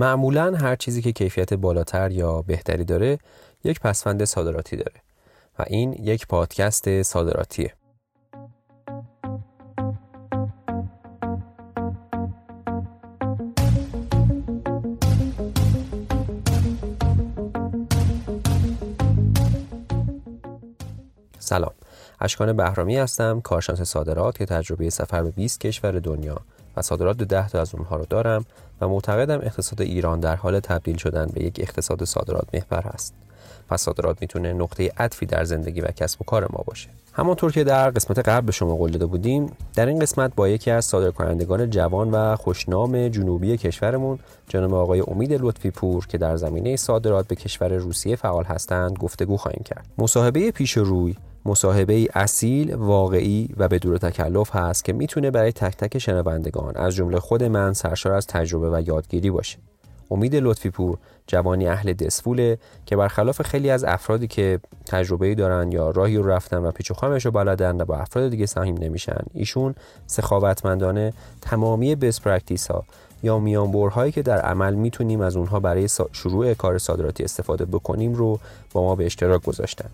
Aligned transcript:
معمولا 0.00 0.56
هر 0.56 0.76
چیزی 0.76 1.02
که 1.02 1.12
کیفیت 1.12 1.54
بالاتر 1.54 2.10
یا 2.10 2.42
بهتری 2.42 2.84
داره 2.84 3.18
یک 3.64 3.80
پسفند 3.80 4.24
صادراتی 4.24 4.76
داره 4.76 5.02
و 5.58 5.64
این 5.66 5.92
یک 5.92 6.26
پادکست 6.26 7.02
صادراتیه. 7.02 7.74
سلام. 21.38 21.79
اشکان 22.20 22.52
بهرامی 22.52 22.96
هستم 22.96 23.40
کارشناس 23.40 23.82
صادرات 23.82 24.38
که 24.38 24.46
تجربه 24.46 24.90
سفر 24.90 25.22
به 25.22 25.30
20 25.30 25.60
کشور 25.60 25.92
دنیا 25.92 26.40
و 26.76 26.82
صادرات 26.82 27.16
به 27.16 27.24
10 27.24 27.48
تا 27.48 27.60
از 27.60 27.74
اونها 27.74 27.96
رو 27.96 28.06
دارم 28.10 28.44
و 28.80 28.88
معتقدم 28.88 29.40
اقتصاد 29.40 29.82
ایران 29.82 30.20
در 30.20 30.36
حال 30.36 30.60
تبدیل 30.60 30.96
شدن 30.96 31.26
به 31.34 31.44
یک 31.44 31.56
اقتصاد 31.60 32.04
صادرات 32.04 32.44
محور 32.54 32.86
است 32.86 33.14
پس 33.68 33.82
صادرات 33.82 34.16
می‌تونه 34.20 34.52
نقطه 34.52 34.92
عطفی 34.96 35.26
در 35.26 35.44
زندگی 35.44 35.80
و 35.80 35.86
کسب 35.86 36.22
و 36.22 36.24
کار 36.24 36.48
ما 36.52 36.64
باشه. 36.66 36.88
همانطور 37.12 37.52
که 37.52 37.64
در 37.64 37.90
قسمت 37.90 38.18
قبل 38.18 38.46
به 38.46 38.52
شما 38.52 38.76
قول 38.76 38.90
داده 38.90 39.06
بودیم 39.06 39.52
در 39.74 39.86
این 39.86 39.98
قسمت 39.98 40.34
با 40.34 40.48
یکی 40.48 40.70
از 40.70 40.84
صادرکنندگان 40.84 41.70
جوان 41.70 42.10
و 42.10 42.36
خوشنام 42.36 43.08
جنوبی 43.08 43.56
کشورمون 43.56 44.18
جناب 44.48 44.74
آقای 44.74 45.02
امید 45.06 45.32
لطفی 45.32 45.70
پور 45.70 46.06
که 46.06 46.18
در 46.18 46.36
زمینه 46.36 46.76
صادرات 46.76 47.28
به 47.28 47.34
کشور 47.34 47.72
روسیه 47.72 48.16
فعال 48.16 48.44
هستند 48.44 48.98
گفتگو 48.98 49.36
خواهیم 49.36 49.62
کرد. 49.64 49.86
مصاحبه 49.98 50.50
پیش 50.50 50.72
روی 50.76 51.14
مصاحبه 51.44 52.08
اصیل، 52.14 52.74
واقعی 52.74 53.48
و 53.56 53.68
بدون 53.68 53.98
تکلف 53.98 54.56
هست 54.56 54.84
که 54.84 54.92
می‌تونه 54.92 55.30
برای 55.30 55.52
تک 55.52 55.76
تک 55.76 55.98
شنوندگان 55.98 56.76
از 56.76 56.94
جمله 56.94 57.20
خود 57.20 57.44
من 57.44 57.72
سرشار 57.72 58.12
از 58.12 58.26
تجربه 58.26 58.70
و 58.70 58.82
یادگیری 58.86 59.30
باشه. 59.30 59.58
امید 60.10 60.36
لطفی 60.36 60.70
پور 60.70 60.98
جوانی 61.26 61.66
اهل 61.68 61.92
دسفوله 61.92 62.58
که 62.86 62.96
برخلاف 62.96 63.42
خیلی 63.42 63.70
از 63.70 63.84
افرادی 63.84 64.26
که 64.26 64.60
تجربه 64.86 65.34
دارن 65.34 65.72
یا 65.72 65.90
راهی 65.90 66.16
رو 66.16 66.26
رفتن 66.26 66.56
و 66.58 66.70
پیچ 66.70 66.90
و 66.90 66.94
خمش 66.94 67.24
رو 67.26 67.30
بلدن 67.30 67.80
و 67.80 67.84
با 67.84 67.96
افراد 67.96 68.30
دیگه 68.30 68.46
سهیم 68.46 68.76
نمیشن 68.78 69.22
ایشون 69.34 69.74
سخاوتمندانه 70.06 71.12
تمامی 71.40 71.94
best 71.94 72.20
practice 72.20 72.70
ها 72.70 72.84
یا 73.22 73.38
میانبرهایی 73.38 74.12
که 74.12 74.22
در 74.22 74.40
عمل 74.40 74.74
می‌تونیم 74.74 75.20
از 75.20 75.36
اونها 75.36 75.60
برای 75.60 75.88
شروع 76.12 76.54
کار 76.54 76.78
صادراتی 76.78 77.24
استفاده 77.24 77.64
بکنیم 77.64 78.14
رو 78.14 78.40
با 78.72 78.82
ما 78.82 78.94
به 78.94 79.06
اشتراک 79.06 79.42
گذاشتن 79.42 79.90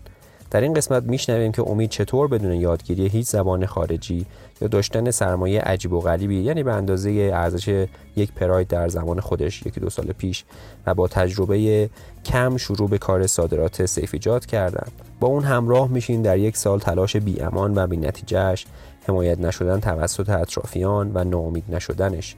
در 0.51 0.61
این 0.61 0.73
قسمت 0.73 1.03
میشنویم 1.03 1.51
که 1.51 1.61
امید 1.61 1.89
چطور 1.89 2.27
بدون 2.27 2.53
یادگیری 2.53 3.07
هیچ 3.07 3.27
زبان 3.27 3.65
خارجی 3.65 4.25
یا 4.61 4.67
داشتن 4.67 5.11
سرمایه 5.11 5.61
عجیب 5.61 5.93
و 5.93 5.99
غریبی 5.99 6.41
یعنی 6.41 6.63
به 6.63 6.73
اندازه 6.73 7.31
ارزش 7.33 7.85
یک 8.15 8.31
پراید 8.31 8.67
در 8.67 8.87
زمان 8.87 9.19
خودش 9.19 9.65
یکی 9.65 9.79
دو 9.79 9.89
سال 9.89 10.05
پیش 10.05 10.45
و 10.85 10.93
با 10.93 11.07
تجربه 11.07 11.89
کم 12.25 12.57
شروع 12.57 12.89
به 12.89 12.97
کار 12.97 13.27
صادرات 13.27 13.85
سیف 13.85 14.13
ایجاد 14.13 14.45
کردن. 14.45 14.87
با 15.19 15.27
اون 15.27 15.43
همراه 15.43 15.87
میشین 15.87 16.21
در 16.21 16.37
یک 16.37 16.57
سال 16.57 16.79
تلاش 16.79 17.15
بی 17.15 17.41
امان 17.41 17.77
و 17.77 17.87
بی 17.87 17.97
نتیجهش 17.97 18.65
حمایت 19.07 19.39
نشدن 19.39 19.79
توسط 19.79 20.29
اطرافیان 20.29 21.11
و 21.13 21.23
ناامید 21.23 21.63
نشدنش. 21.69 22.35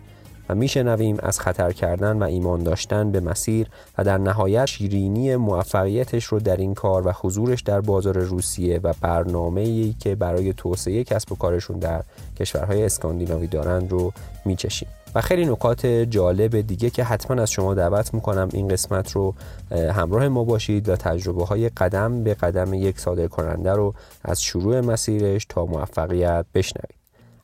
و 0.49 0.55
میشنویم 0.55 1.17
از 1.19 1.39
خطر 1.39 1.71
کردن 1.71 2.17
و 2.17 2.23
ایمان 2.23 2.63
داشتن 2.63 3.11
به 3.11 3.19
مسیر 3.19 3.67
و 3.97 4.03
در 4.03 4.17
نهایت 4.17 4.65
شیرینی 4.65 5.35
موفقیتش 5.35 6.25
رو 6.25 6.39
در 6.39 6.57
این 6.57 6.73
کار 6.73 7.07
و 7.07 7.11
حضورش 7.11 7.61
در 7.61 7.81
بازار 7.81 8.17
روسیه 8.17 8.79
و 8.83 8.93
برنامه‌ای 9.01 9.95
که 9.99 10.15
برای 10.15 10.53
توسعه 10.53 11.03
کسب 11.03 11.31
و 11.31 11.35
کارشون 11.35 11.79
در 11.79 12.03
کشورهای 12.39 12.83
اسکاندیناوی 12.83 13.47
دارند 13.47 13.91
رو 13.91 14.13
میچشیم. 14.45 14.87
و 15.15 15.21
خیلی 15.21 15.45
نکات 15.45 15.85
جالب 15.85 16.61
دیگه 16.61 16.89
که 16.89 17.03
حتما 17.03 17.41
از 17.41 17.51
شما 17.51 17.73
دعوت 17.73 18.13
می‌کنم 18.13 18.49
این 18.53 18.67
قسمت 18.67 19.11
رو 19.11 19.35
همراه 19.71 20.27
ما 20.27 20.43
باشید 20.43 20.89
و 20.89 20.95
تجربه 20.95 21.45
های 21.45 21.69
قدم 21.69 22.23
به 22.23 22.33
قدم 22.33 22.73
یک 22.73 22.99
صادر 22.99 23.27
کننده 23.27 23.73
رو 23.73 23.93
از 24.23 24.43
شروع 24.43 24.79
مسیرش 24.79 25.45
تا 25.49 25.65
موفقیت 25.65 26.45
بشنوید. 26.53 26.98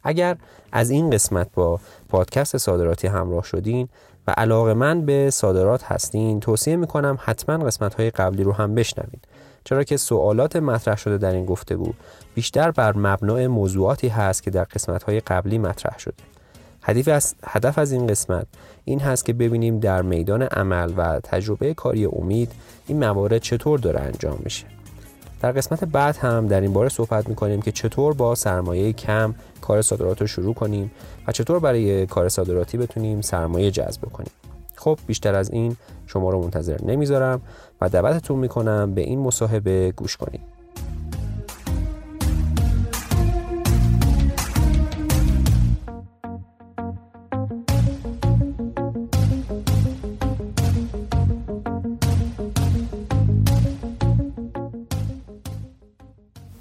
اگر 0.06 0.38
از 0.72 0.90
این 0.90 1.10
قسمت 1.10 1.48
با 1.54 1.80
پادکست 2.10 2.58
صادراتی 2.58 3.08
همراه 3.08 3.44
شدین 3.44 3.90
و 4.28 4.32
علاقه 4.38 4.74
من 4.74 5.06
به 5.06 5.30
صادرات 5.30 5.84
هستین 5.84 6.40
توصیه 6.40 6.76
می‌کنم 6.76 7.18
حتما 7.22 7.66
قسمت 7.66 7.94
های 7.94 8.10
قبلی 8.10 8.44
رو 8.44 8.52
هم 8.52 8.76
بشنوید 8.76 9.28
چرا 9.64 9.84
که 9.84 9.98
سوالات 9.98 10.56
مطرح 10.56 10.98
شده 10.98 11.18
در 11.18 11.32
این 11.32 11.46
گفتگو 11.46 11.94
بیشتر 12.36 12.72
بر 12.72 12.98
مبنای 12.98 13.48
موضوعاتی 13.48 14.08
هست 14.08 14.44
که 14.44 14.52
در 14.52 14.64
قسمت 14.64 15.04
های 15.04 15.20
قبلی 15.20 15.58
مطرح 15.58 16.00
شده. 16.00 16.24
هدف 17.44 17.78
از 17.78 17.92
این 17.92 18.08
قسمت 18.08 18.48
این 18.86 19.00
هست 19.00 19.26
که 19.26 19.34
ببینیم 19.34 19.80
در 19.80 20.02
میدان 20.02 20.42
عمل 20.42 20.94
و 20.98 21.20
تجربه 21.20 21.74
کاری 21.74 22.06
امید 22.06 22.52
این 22.88 23.00
موارد 23.00 23.38
چطور 23.38 23.80
داره 23.80 24.00
انجام 24.00 24.40
میشه. 24.44 24.66
در 25.42 25.52
قسمت 25.52 25.84
بعد 25.84 26.18
هم 26.18 26.48
در 26.48 26.62
این 26.62 26.74
باره 26.74 26.90
صحبت 26.90 27.30
می‌کنیم 27.30 27.62
که 27.62 27.72
چطور 27.72 28.14
با 28.14 28.36
سرمایه 28.36 28.94
کم 28.94 29.36
کار 29.62 29.82
صادرات 29.82 30.22
رو 30.22 30.28
شروع 30.28 30.54
کنیم 30.54 30.92
و 31.28 31.32
چطور 31.32 31.60
برای 31.60 32.06
کار 32.06 32.30
صادراتی 32.30 32.78
بتونیم 32.78 33.22
سرمایه 33.22 33.72
جذب 33.72 34.02
کنیم 34.02 34.32
خب 34.76 35.00
بیشتر 35.08 35.36
از 35.36 35.52
این 35.52 35.76
شما 36.08 36.30
رو 36.30 36.42
منتظر 36.42 36.78
نمی‌ذارم 36.86 37.42
و 37.82 37.90
دعوتتون 37.90 38.40
می‌کنم 38.40 38.94
به 38.94 39.02
این 39.02 39.20
مصاحبه 39.20 39.92
گوش 39.92 40.18
کنید. 40.18 40.55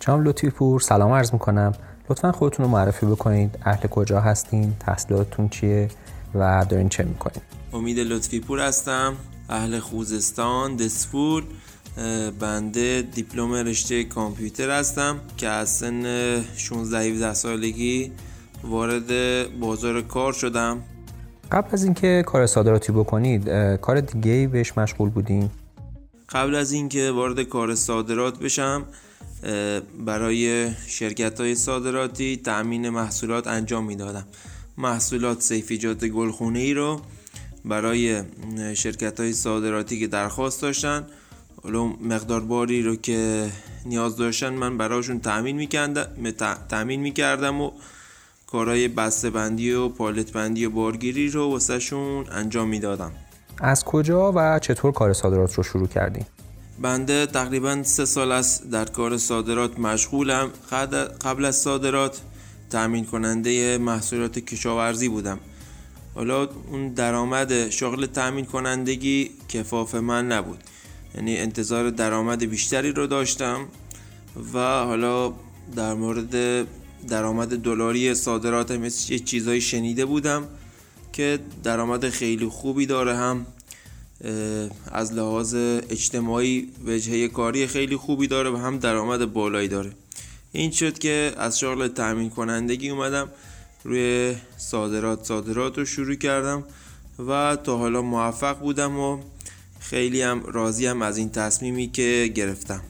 جناب 0.07 0.23
لطفی 0.23 0.51
پور 0.51 0.81
سلام 0.81 1.13
عرض 1.13 1.33
می‌کنم. 1.33 1.73
لطفا 2.11 2.33
خودتون 2.33 2.67
رو 2.67 2.73
معرفی 2.73 3.07
بکنید. 3.07 3.59
اهل 3.65 3.89
کجا 3.89 4.21
هستین؟ 4.21 4.73
تحصیلاتتون 4.81 5.49
چیه؟ 5.49 5.89
و 6.35 6.67
دارین 6.69 6.89
چه 6.89 7.05
می‌کنید 7.05 7.43
امید 7.73 7.99
لطفی 7.99 8.41
پور 8.41 8.61
هستم. 8.61 9.17
اهل 9.49 9.79
خوزستان 9.79 10.77
دسفول 10.77 11.45
بنده 12.41 13.03
دیپلم 13.03 13.53
رشته 13.53 14.05
کامپیوتر 14.05 14.79
هستم 14.79 15.21
که 15.37 15.49
از 15.49 15.69
سن 15.69 16.05
16 16.57 16.99
17 16.99 17.35
سالگی 17.35 18.13
وارد 18.65 19.11
بازار 19.61 20.03
کار 20.03 20.33
شدم. 20.33 20.83
قبل 21.53 21.69
از 21.73 21.85
اینکه 21.85 22.23
کار 22.27 22.47
صادراتی 22.47 22.93
بکنید 22.93 23.49
کار 23.77 24.01
دیگه 24.01 24.49
بهش 24.49 24.79
مشغول 24.79 25.09
بودین؟ 25.09 25.51
قبل 26.29 26.55
از 26.55 26.73
اینکه 26.73 27.11
وارد 27.11 27.43
کار 27.43 27.75
صادرات 27.75 28.39
بشم 28.39 28.87
برای 30.07 30.71
شرکت 30.87 31.41
های 31.41 31.55
صادراتی 31.55 32.37
تأمین 32.37 32.89
محصولات 32.89 33.47
انجام 33.47 33.85
می‌دادم 33.85 34.27
محصولات 34.79 35.41
سیفیجات 35.41 36.05
گلخونه 36.05 36.59
ای 36.59 36.75
رو 36.75 37.01
برای 37.65 38.23
شرکت 38.75 39.21
های 39.21 39.33
صادراتی 39.33 40.01
که 40.01 40.07
درخواست 40.07 40.63
داشتن 40.63 41.07
حالا 41.63 41.85
مقدار 41.85 42.41
باری 42.41 42.83
رو 42.83 42.97
که 42.97 43.51
نیاز 43.87 44.17
داشتن 44.17 44.49
من 44.49 44.79
براشون 44.79 45.21
تأمین 45.21 45.57
می‌کردم 45.57 46.07
تأمین 46.69 47.01
می‌کردم 47.01 47.61
و 47.61 47.71
کارهای 48.47 48.89
بسته 48.89 49.31
بندی 49.31 49.73
و 49.73 49.89
پالت 49.89 50.33
بندی 50.33 50.65
و 50.65 50.71
بارگیری 50.71 51.31
رو 51.31 51.51
واسه 51.51 51.79
شون 51.79 52.27
انجام 52.33 52.69
می‌دادم 52.69 53.13
از 53.61 53.85
کجا 53.85 54.33
و 54.33 54.59
چطور 54.59 54.93
کار 54.93 55.13
صادرات 55.13 55.55
رو 55.55 55.63
شروع 55.63 55.89
کردیم؟ 55.89 56.27
بنده 56.81 57.27
تقریبا 57.27 57.83
سه 57.83 58.05
سال 58.05 58.33
است 58.33 58.71
در 58.71 58.85
کار 58.85 59.19
صادرات 59.19 59.79
مشغولم. 59.79 60.51
قبل 61.21 61.45
از 61.45 61.57
صادرات 61.57 62.21
تأمین 62.71 63.05
کننده 63.05 63.79
محصولات 63.79 64.39
کشاورزی 64.39 65.09
بودم. 65.09 65.39
حالا 66.15 66.49
اون 66.71 66.89
درآمد 66.89 67.71
شغل 67.71 68.07
تأمین 68.07 68.45
کنندگی 68.45 69.31
کفاف 69.49 69.95
من 69.95 70.29
نبود. 70.33 70.59
یعنی 71.15 71.37
انتظار 71.37 71.91
درآمد 71.91 72.45
بیشتری 72.45 72.93
رو 72.93 73.07
داشتم 73.07 73.67
و 74.55 74.59
حالا 74.59 75.33
در 75.77 75.95
مورد 75.95 76.67
درآمد 77.09 77.57
دلاری 77.57 78.15
صادرات 78.15 78.71
مثل 78.71 79.19
چیزایی 79.19 79.61
شنیده 79.61 80.05
بودم 80.05 80.49
که 81.13 81.39
درآمد 81.65 82.09
خیلی 82.09 82.49
خوبی 82.49 82.87
داره 82.87 83.17
هم. 83.17 83.47
از 84.93 85.13
لحاظ 85.13 85.55
اجتماعی 85.55 86.69
وجهه 86.87 87.29
کاری 87.29 87.67
خیلی 87.67 87.97
خوبی 87.97 88.27
داره 88.27 88.51
و 88.51 88.57
هم 88.57 88.79
درآمد 88.79 89.33
بالایی 89.33 89.69
داره 89.69 89.91
این 90.53 90.71
شد 90.71 90.99
که 90.99 91.33
از 91.37 91.59
شغل 91.59 91.89
تأمین 91.89 92.31
کنندگی 92.31 92.91
اومدم 92.91 93.29
روی 93.85 94.35
صادرات 94.57 95.25
صادرات 95.25 95.79
رو 95.79 95.85
شروع 95.85 96.15
کردم 96.15 96.65
و 97.29 97.57
تا 97.65 97.77
حالا 97.77 98.03
موفق 98.03 98.59
بودم 98.59 98.99
و 98.99 99.19
خیلی 99.81 100.23
هم 100.23 100.43
راضی 100.47 100.87
هم 100.87 101.03
از 101.03 101.19
این 101.19 101.31
تصمیمی 101.31 101.91
که 101.91 102.33
گرفتم 102.35 102.81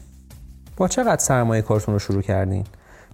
با 0.77 0.87
چقدر 0.87 1.21
سرمایه 1.21 1.61
کارتون 1.61 1.93
رو 1.93 1.99
شروع 1.99 2.21
کردین؟ 2.21 2.63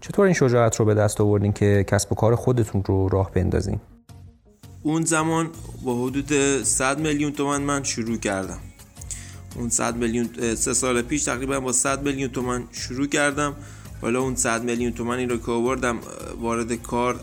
چطور 0.01 0.25
این 0.25 0.33
شجاعت 0.33 0.75
رو 0.75 0.85
به 0.85 0.93
دست 0.93 1.21
آوردین 1.21 1.53
که 1.53 1.85
کسب 1.87 2.11
و 2.11 2.15
کار 2.15 2.35
خودتون 2.35 2.83
رو 2.83 3.09
راه 3.09 3.31
بندازین؟ 3.31 3.79
اون 4.83 5.05
زمان 5.05 5.49
با 5.83 6.05
حدود 6.05 6.63
100 6.63 6.99
میلیون 6.99 7.31
تومن 7.31 7.61
من 7.61 7.83
شروع 7.83 8.17
کردم. 8.17 8.59
اون 9.55 9.69
100 9.69 9.95
میلیون 9.95 10.55
سه 10.55 10.73
سال 10.73 11.01
پیش 11.01 11.23
تقریبا 11.23 11.59
با 11.59 11.71
100 11.71 12.03
میلیون 12.03 12.29
تومن 12.29 12.63
شروع 12.71 13.07
کردم. 13.07 13.55
حالا 14.01 14.21
اون 14.21 14.35
100 14.35 14.63
میلیون 14.63 14.91
تومنی 14.91 15.25
رو 15.25 15.37
که 15.37 15.51
آوردم 15.51 15.99
وارد 16.39 16.73
کار 16.73 17.19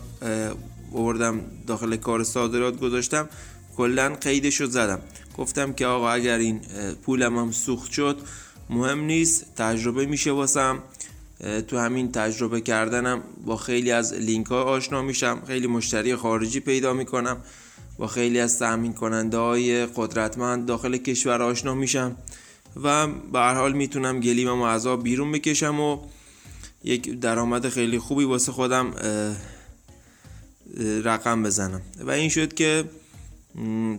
آوردم 0.93 1.41
داخل 1.67 1.95
کار 1.95 2.23
صادرات 2.23 2.79
گذاشتم. 2.79 3.29
کلا 3.77 4.15
قیدش 4.21 4.61
رو 4.61 4.67
زدم. 4.67 4.99
گفتم 5.37 5.73
که 5.73 5.85
آقا 5.85 6.09
اگر 6.09 6.37
این 6.37 6.61
پولم 7.05 7.37
هم 7.37 7.51
سوخت 7.51 7.91
شد 7.91 8.17
مهم 8.69 8.99
نیست 8.99 9.45
تجربه 9.55 10.05
میشه 10.05 10.31
واسم. 10.31 10.79
تو 11.67 11.77
همین 11.77 12.11
تجربه 12.11 12.61
کردنم 12.61 13.23
با 13.45 13.57
خیلی 13.57 13.91
از 13.91 14.13
لینک 14.13 14.47
ها 14.47 14.63
آشنا 14.63 15.01
میشم 15.01 15.41
خیلی 15.47 15.67
مشتری 15.67 16.15
خارجی 16.15 16.59
پیدا 16.59 16.93
می‌کنم 16.93 17.37
با 17.97 18.07
خیلی 18.07 18.39
از 18.39 18.59
تأمین 18.59 18.93
کننده 18.93 19.37
های 19.37 19.85
قدرتمند 19.85 20.65
داخل 20.65 20.97
کشور 20.97 21.41
آشنا 21.41 21.75
میشم 21.75 22.15
و 22.83 23.07
به 23.07 23.39
هر 23.39 23.53
حال 23.53 23.73
می‌تونم 23.73 24.19
گلیمم 24.19 24.61
و 24.61 24.67
عذاب 24.67 25.03
بیرون 25.03 25.31
بکشم 25.31 25.79
و 25.79 25.99
یک 26.83 27.19
درآمد 27.19 27.69
خیلی 27.69 27.99
خوبی 27.99 28.23
واسه 28.23 28.51
خودم 28.51 28.93
رقم 31.03 31.43
بزنم. 31.43 31.81
و 31.99 32.11
این 32.11 32.29
شد 32.29 32.53
که 32.53 32.83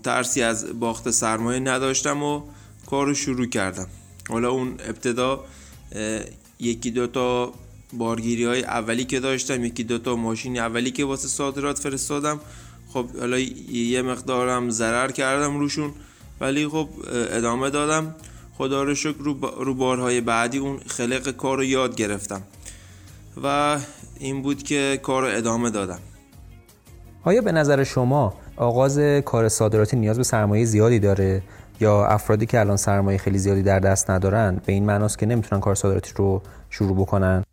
ترسی 0.02 0.42
از 0.42 0.80
باخت 0.80 1.10
سرمایه 1.10 1.60
نداشتم 1.60 2.22
و 2.22 2.42
کار 2.86 3.06
رو 3.06 3.14
شروع 3.14 3.46
کردم. 3.46 3.86
حالا 4.28 4.50
اون 4.50 4.68
ابتدا 4.68 5.44
یکی 6.60 6.90
دو 6.90 7.06
تا 7.06 7.52
بارگیری 7.92 8.44
های 8.44 8.62
اولی 8.64 9.04
که 9.04 9.20
داشتم 9.20 9.64
یکی 9.64 9.84
دو 9.84 9.98
تا 9.98 10.16
ماشین 10.16 10.58
اولی 10.58 10.90
که 10.90 11.04
واسه 11.04 11.28
صادرات 11.28 11.78
فرستادم. 11.78 12.40
خب 12.88 13.06
حالا 13.20 13.38
یه 13.72 14.02
مقدارم 14.02 14.70
ضرر 14.70 15.10
کردم 15.10 15.58
روشون 15.58 15.90
ولی 16.40 16.68
خب 16.68 16.88
ادامه 17.30 17.70
دادم. 17.70 18.14
خدا 18.58 18.82
رو 18.82 18.94
شکر 18.94 19.18
رو 19.60 19.74
بارهای 19.74 20.20
بعدی 20.20 20.58
اون 20.58 20.78
خلق 20.86 21.30
کار 21.30 21.56
رو 21.56 21.64
یاد 21.64 21.96
گرفتم. 21.96 22.42
و 23.44 23.78
این 24.18 24.42
بود 24.42 24.62
که 24.62 25.00
کار 25.02 25.22
رو 25.22 25.36
ادامه 25.36 25.70
دادم. 25.70 25.98
آیا 27.24 27.42
به 27.42 27.52
نظر 27.52 27.84
شما 27.84 28.34
آغاز 28.56 28.98
کار 29.24 29.48
صادراتی 29.48 29.96
نیاز 29.96 30.16
به 30.16 30.22
سرمایه 30.24 30.64
زیادی 30.64 30.98
داره؟ 30.98 31.42
یا 31.80 32.06
افرادی 32.06 32.46
که 32.46 32.60
الان 32.60 32.76
سرمایه 32.76 33.18
خیلی 33.18 33.38
زیادی 33.38 33.62
در 33.62 33.80
دست 33.80 34.10
ندارن 34.10 34.60
به 34.66 34.72
این 34.72 34.84
معناست 34.84 35.18
که 35.18 35.26
نمی‌تونن 35.26 35.60
کار 35.60 35.74
صادراتی 35.74 36.12
رو 36.16 36.42
شروع 36.70 36.96
بکنن؟ 36.96 37.44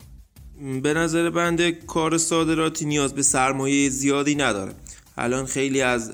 به 0.84 0.94
نظر 0.94 1.30
بنده 1.30 1.72
کار 1.72 2.18
صادراتی 2.18 2.86
نیاز 2.86 3.14
به 3.14 3.24
سرمایه 3.24 3.90
زیادی 3.90 4.36
نداره. 4.36 4.72
الان 5.18 5.46
خیلی 5.46 5.82
از 5.82 6.12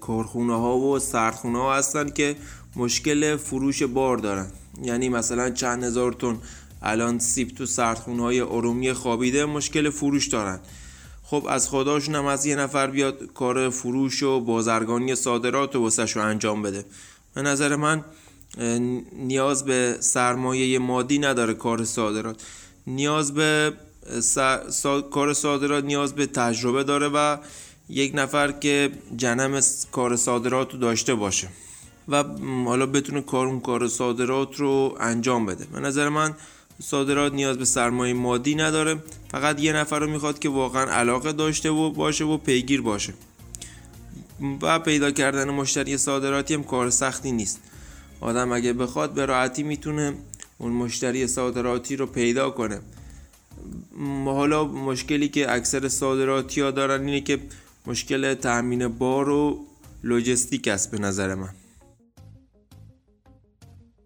کارخونه 0.00 0.60
ها 0.60 0.78
و 0.78 0.98
سردخونه 0.98 1.58
ها 1.58 1.74
هستن 1.74 2.08
که 2.08 2.36
مشکل 2.76 3.36
فروش 3.36 3.82
بار 3.82 4.16
دارن. 4.16 4.46
یعنی 4.82 5.08
مثلا 5.08 5.50
چند 5.50 5.84
هزار 5.84 6.12
تن 6.12 6.36
الان 6.82 7.18
سیب 7.18 7.48
تو 7.48 7.66
سردخونه 7.66 8.22
های 8.22 8.40
ارومی 8.40 8.92
خوابیده 8.92 9.44
مشکل 9.44 9.90
فروش 9.90 10.26
دارن. 10.26 10.60
خب 11.22 11.46
از 11.48 11.68
خداشون 11.68 12.14
هم 12.14 12.26
از 12.26 12.46
یه 12.46 12.56
نفر 12.56 12.86
بیاد 12.86 13.32
کار 13.34 13.70
فروش 13.70 14.22
و 14.22 14.40
بازرگانی 14.40 15.14
صادرات 15.14 15.76
و 15.76 15.90
رو 16.14 16.22
انجام 16.22 16.62
بده. 16.62 16.84
به 17.34 17.42
نظر 17.42 17.76
من 17.76 18.04
نیاز 19.12 19.64
به 19.64 19.96
سرمایه 20.00 20.78
مادی 20.78 21.18
نداره 21.18 21.54
کار 21.54 21.84
صادرات. 21.84 22.42
نیاز 22.86 23.34
به 23.34 23.72
کار 25.10 25.34
صادرات 25.34 25.84
نیاز 25.84 26.14
به 26.14 26.26
تجربه 26.26 26.84
داره 26.84 27.08
و 27.08 27.36
یک 27.88 28.12
نفر 28.14 28.52
که 28.52 28.90
جنم 29.16 29.60
کار 29.92 30.16
صادرات 30.16 30.72
رو 30.72 30.78
داشته 30.78 31.14
باشه 31.14 31.48
و 32.08 32.24
حالا 32.64 32.86
بتونه 32.86 33.20
کار 33.20 33.46
اون 33.46 33.60
کار 33.60 33.88
صادرات 33.88 34.56
رو 34.56 34.96
انجام 35.00 35.46
بده. 35.46 35.64
به 35.72 35.80
نظر 35.80 36.08
من 36.08 36.34
صادرات 36.82 37.32
نیاز 37.32 37.58
به 37.58 37.64
سرمایه 37.64 38.14
مادی 38.14 38.54
نداره. 38.54 39.02
فقط 39.30 39.60
یه 39.60 39.72
نفر 39.72 39.98
رو 39.98 40.10
می‌خواد 40.10 40.38
که 40.38 40.48
واقعا 40.48 40.84
علاقه 40.84 41.32
داشته 41.32 41.70
و 41.70 41.90
باشه 41.90 42.24
و 42.24 42.36
پیگیر 42.36 42.82
باشه. 42.82 43.14
و 44.62 44.78
پیدا 44.78 45.10
کردن 45.10 45.50
مشتری 45.50 45.96
صادراتی 45.96 46.54
هم 46.54 46.62
کار 46.62 46.90
سختی 46.90 47.32
نیست. 47.32 47.60
آدم 48.20 48.52
اگه 48.52 48.72
بخواد 48.72 49.14
به 49.14 49.26
راحتی 49.26 49.62
می‌تونه 49.62 50.14
اون 50.58 50.72
مشتری 50.72 51.26
صادراتی 51.26 51.96
رو 51.96 52.06
پیدا 52.06 52.50
کنه. 52.50 52.80
حالا 54.24 54.64
مشکلی 54.64 55.28
که 55.28 55.52
اکثر 55.52 55.88
صادراتی 55.88 56.60
ها 56.60 56.70
دارن 56.70 57.06
اینه 57.06 57.20
که 57.20 57.38
مشکل 57.86 58.34
تأمین 58.34 58.88
بار 58.88 59.28
و 59.28 59.66
لوجستیک 60.04 60.68
است 60.68 60.90
به 60.90 60.98
نظر 60.98 61.34
من. 61.34 61.54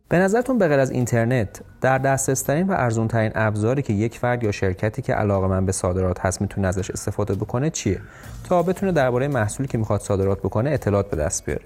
به 0.08 0.18
نظرتون 0.18 0.58
به 0.58 0.68
غیر 0.68 0.78
از 0.78 0.90
اینترنت 0.90 1.60
در 1.80 1.98
دسترسترین 1.98 2.66
و 2.66 2.72
ارزونترین 2.72 3.32
ابزاری 3.34 3.82
که 3.82 3.92
یک 3.92 4.18
فرد 4.18 4.42
یا 4.42 4.52
شرکتی 4.52 5.02
که 5.02 5.14
علاقه 5.14 5.46
من 5.46 5.66
به 5.66 5.72
صادرات 5.72 6.20
هست 6.20 6.40
می‌تونه 6.40 6.68
ازش 6.68 6.90
استفاده 6.90 7.34
بکنه 7.34 7.70
چیه؟ 7.70 8.00
تا 8.44 8.62
بتونه 8.62 8.92
درباره 8.92 9.28
محصولی 9.28 9.68
که 9.68 9.78
می‌خواد 9.78 10.00
صادرات 10.00 10.38
بکنه 10.38 10.70
اطلاعات 10.70 11.10
به 11.10 11.16
دست 11.16 11.44
بیاره. 11.44 11.64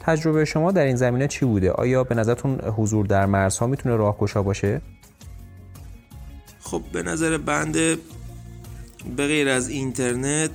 تجربه 0.00 0.44
شما 0.44 0.72
در 0.72 0.84
این 0.84 0.96
زمینه 0.96 1.28
چی 1.28 1.44
بوده؟ 1.44 1.72
آیا 1.72 2.04
به 2.04 2.14
نظرتون 2.14 2.60
حضور 2.60 3.06
در 3.06 3.26
مرزها 3.26 3.66
می‌تونه 3.66 3.96
راهگشا 3.96 4.42
باشه؟ 4.42 4.80
خب 6.60 6.82
به 6.92 7.02
نظر 7.02 7.38
بنده 7.38 7.96
به 9.16 9.26
غیر 9.26 9.48
از 9.48 9.68
اینترنت 9.68 10.50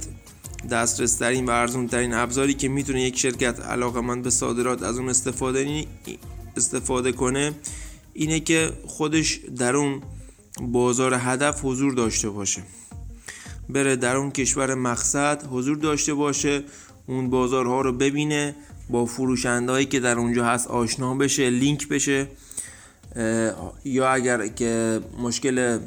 دسترسترین 0.71 1.45
و 1.45 1.51
ارزونترین 1.51 2.13
ابزاری 2.13 2.54
که 2.54 2.69
می‌تونه 2.69 3.01
یک 3.01 3.18
شرکت 3.18 3.60
علاقه 3.60 4.01
من 4.01 4.21
به 4.21 4.30
صادرات 4.30 4.83
از 4.83 4.98
اون 4.98 5.10
استفاده 5.10 5.86
استفاده 6.57 7.12
کنه 7.12 7.54
اینه 8.13 8.40
که 8.40 8.72
خودش 8.88 9.40
در 9.57 9.75
اون 9.75 10.02
بازار 10.62 11.13
هدف 11.13 11.66
حضور 11.66 11.94
داشته 11.94 12.30
باشه. 12.30 12.63
بره 13.69 13.96
در 13.96 14.16
اون 14.16 14.31
کشور 14.31 14.75
مقصد 14.75 15.44
حضور 15.52 15.78
داشته 15.78 16.13
باشه 16.13 16.63
اون 17.07 17.30
بازارها 17.30 17.81
رو 17.81 17.94
ببینه 17.94 18.56
با 18.90 19.06
فروشندهایی 19.06 19.86
که 19.86 20.00
در 20.00 20.18
اونجا 20.18 20.46
هست 20.46 20.68
آشنا 20.68 21.13
بشه 21.16 21.50
لینک 21.50 21.88
بشه. 21.88 22.28
یا 23.86 24.10
اگر 24.10 24.48
که 24.48 25.02
مشکل 25.19 25.80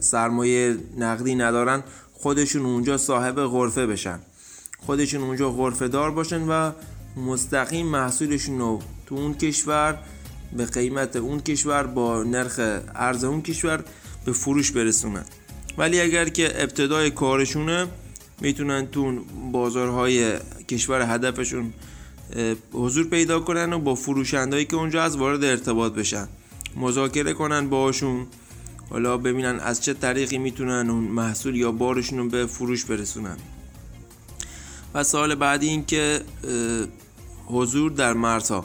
سرمایه 0.00 0.76
نقدی 0.98 1.34
ندارن 1.34 1.82
خودشون 2.12 2.66
اونجا 2.66 2.98
صاحب 2.98 3.34
غرفه 3.34 3.86
بشن. 3.86 4.18
خودشون 4.86 5.22
اونجا 5.22 5.50
غرفه 5.50 5.88
دار 5.88 6.10
باشن 6.10 6.42
و 6.48 6.72
مستقیم 7.16 7.86
محصولشون 7.86 8.58
رو 8.58 8.82
تو 9.06 9.14
اون 9.14 9.34
کشور 9.34 9.98
به 10.56 10.66
قیمت 10.66 11.16
اون 11.16 11.40
کشور 11.40 11.82
با 11.82 12.22
نرخ 12.22 12.60
ارز 12.94 13.24
اون 13.24 13.42
کشور 13.42 13.84
به 14.24 14.32
فروش 14.32 14.70
برسونن. 14.70 15.24
ولی 15.78 16.00
اگر 16.00 16.28
که 16.28 16.62
ابتدای 16.62 17.10
کارشونه 17.10 17.86
می‌تونن 18.40 18.86
تو 18.86 19.24
بازارهای 19.52 20.38
کشور 20.68 21.14
هدفشون 21.14 21.72
حضور 22.72 23.06
پیدا 23.06 23.40
کنن 23.40 23.72
و 23.72 23.78
با 23.78 23.94
فروشندهایی 23.94 24.64
که 24.64 24.76
اونجا 24.76 25.02
از 25.02 25.16
وارد 25.16 25.44
ارتباط 25.44 25.92
بشن. 25.92 26.28
مذاکره 26.76 27.32
کنن 27.32 27.68
باشون 27.68 28.26
حالا 28.90 29.16
ببینن 29.16 29.60
از 29.60 29.80
چه 29.84 29.94
طریقی 29.94 30.38
می‌تونن 30.38 30.90
اون 30.90 31.04
محصول 31.04 31.56
یا 31.56 31.72
بارشون 31.72 32.18
رو 32.18 32.28
به 32.28 32.46
فروش 32.46 32.84
برسونن. 32.84 33.36
و 34.94 35.04
سال 35.04 35.34
بعدی 35.34 35.68
این 35.68 35.84
که 35.84 36.20
حضور 37.46 37.90
در 37.90 38.12
مرزها. 38.12 38.64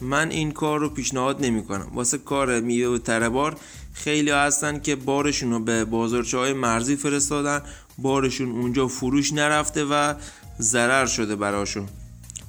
من 0.00 0.30
این 0.30 0.50
کار 0.52 0.80
رو 0.80 0.88
پیشنهاد 0.88 1.44
نمی 1.44 1.64
کنم. 1.64 1.88
واسه 1.94 2.18
کار 2.18 2.60
میوه 2.60 2.94
و 2.94 2.98
تربار 2.98 3.56
خیلی 3.92 4.30
هستن 4.30 4.80
که 4.80 4.96
بارشون 4.96 5.50
رو 5.50 5.58
به 5.58 5.84
بازارچه 5.84 6.38
های 6.38 6.52
مرزی 6.52 6.96
فرستادن. 6.96 7.62
بارشون 7.98 8.50
اونجا 8.50 8.88
فروش 8.88 9.32
نرفته 9.32 9.84
و 9.84 10.14
ضرر 10.60 11.06
شده 11.06 11.36
براشون. 11.36 11.88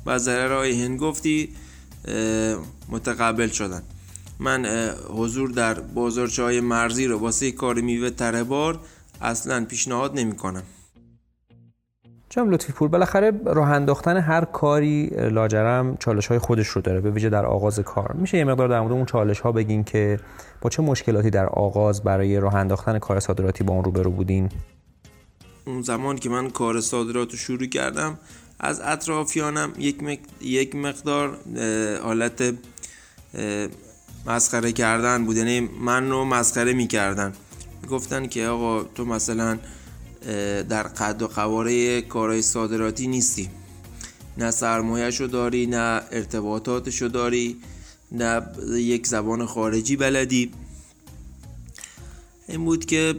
و 0.06 0.20
ضررهای 0.20 0.84
هنگفتی 0.84 1.50
متقبل 2.90 3.48
شدن. 3.48 3.82
من 4.40 4.66
حضور 5.10 5.50
در 5.50 5.74
بازارچه 5.80 6.44
های 6.44 6.62
مرزی 6.62 7.08
رو 7.08 7.18
واسه 7.18 7.52
کار 7.52 7.82
میوه 7.82 8.10
تربار 8.10 8.80
اصلا 9.22 9.66
پیشنهاد 9.66 10.20
نمی 10.20 10.36
کنم. 10.36 10.64
جناب 12.36 12.52
لطفی 12.52 12.74
پور 12.74 12.90
بالاخره 12.90 13.32
راه 13.46 13.70
انداختن 13.72 14.18
هر 14.18 14.46
کاری 14.46 15.06
لاجرم 15.06 15.98
چالش 15.98 16.28
های 16.28 16.40
خودش 16.40 16.68
رو 16.68 16.82
داره 16.82 17.02
به 17.02 17.12
ویژه 17.12 17.30
در 17.30 17.46
آغاز 17.46 17.80
کار. 17.80 18.12
میشه 18.14 18.38
یه 18.38 18.44
مقدار 18.44 18.68
در 18.68 18.80
مورد 18.80 18.92
اون 18.92 19.06
چالش 19.06 19.40
ها 19.40 19.52
بگین 19.52 19.84
که 19.84 20.20
با 20.62 20.70
چه 20.70 20.84
مشکلاتی 20.84 21.30
در 21.30 21.46
آغاز 21.46 22.04
برای 22.04 22.40
راه 22.40 22.56
انداختن 22.56 23.00
کار 23.00 23.20
صادراتی 23.20 23.64
با 23.64 23.74
اون 23.74 23.84
روبرو 23.84 24.12
بودین؟ 24.12 24.50
اون 25.66 25.82
زمان 25.82 26.18
که 26.18 26.30
من 26.30 26.50
کار 26.50 26.82
صادرات 26.82 27.32
رو 27.32 27.38
شروع 27.38 27.66
کردم 27.66 28.18
از 28.60 28.82
اطرافیانم 28.82 29.74
یک, 30.42 30.76
مقدار 30.76 31.38
حالت 32.04 32.54
مسخره 34.28 34.72
کردن 34.72 35.26
بود 35.26 35.38
یعنی 35.38 35.70
من 35.82 36.10
رو 36.10 36.26
مسخره 36.26 36.74
می‌کردن. 36.74 37.34
گفتن 37.90 38.28
که 38.28 38.48
آقا 38.48 38.84
تو 38.84 39.06
مثلا 39.06 39.58
در 40.70 40.84
قد 40.84 41.22
و 41.22 41.28
قواره 41.28 42.02
کارهای 42.02 42.42
صادراتی 42.42 43.08
نیستی. 43.08 43.50
نه 44.38 44.52
سرمایهش 44.52 45.22
رو 45.22 45.28
داری 45.28 45.66
نه 45.66 46.02
ارتباطاتش 46.12 47.02
رو 47.02 47.08
داری 47.08 47.58
نه 48.12 48.42
یک 48.72 49.08
زبان 49.08 49.46
خارجی 49.46 49.96
بلدی. 49.96 50.52
این 52.48 52.66
بود 52.66 52.86
که 52.86 53.16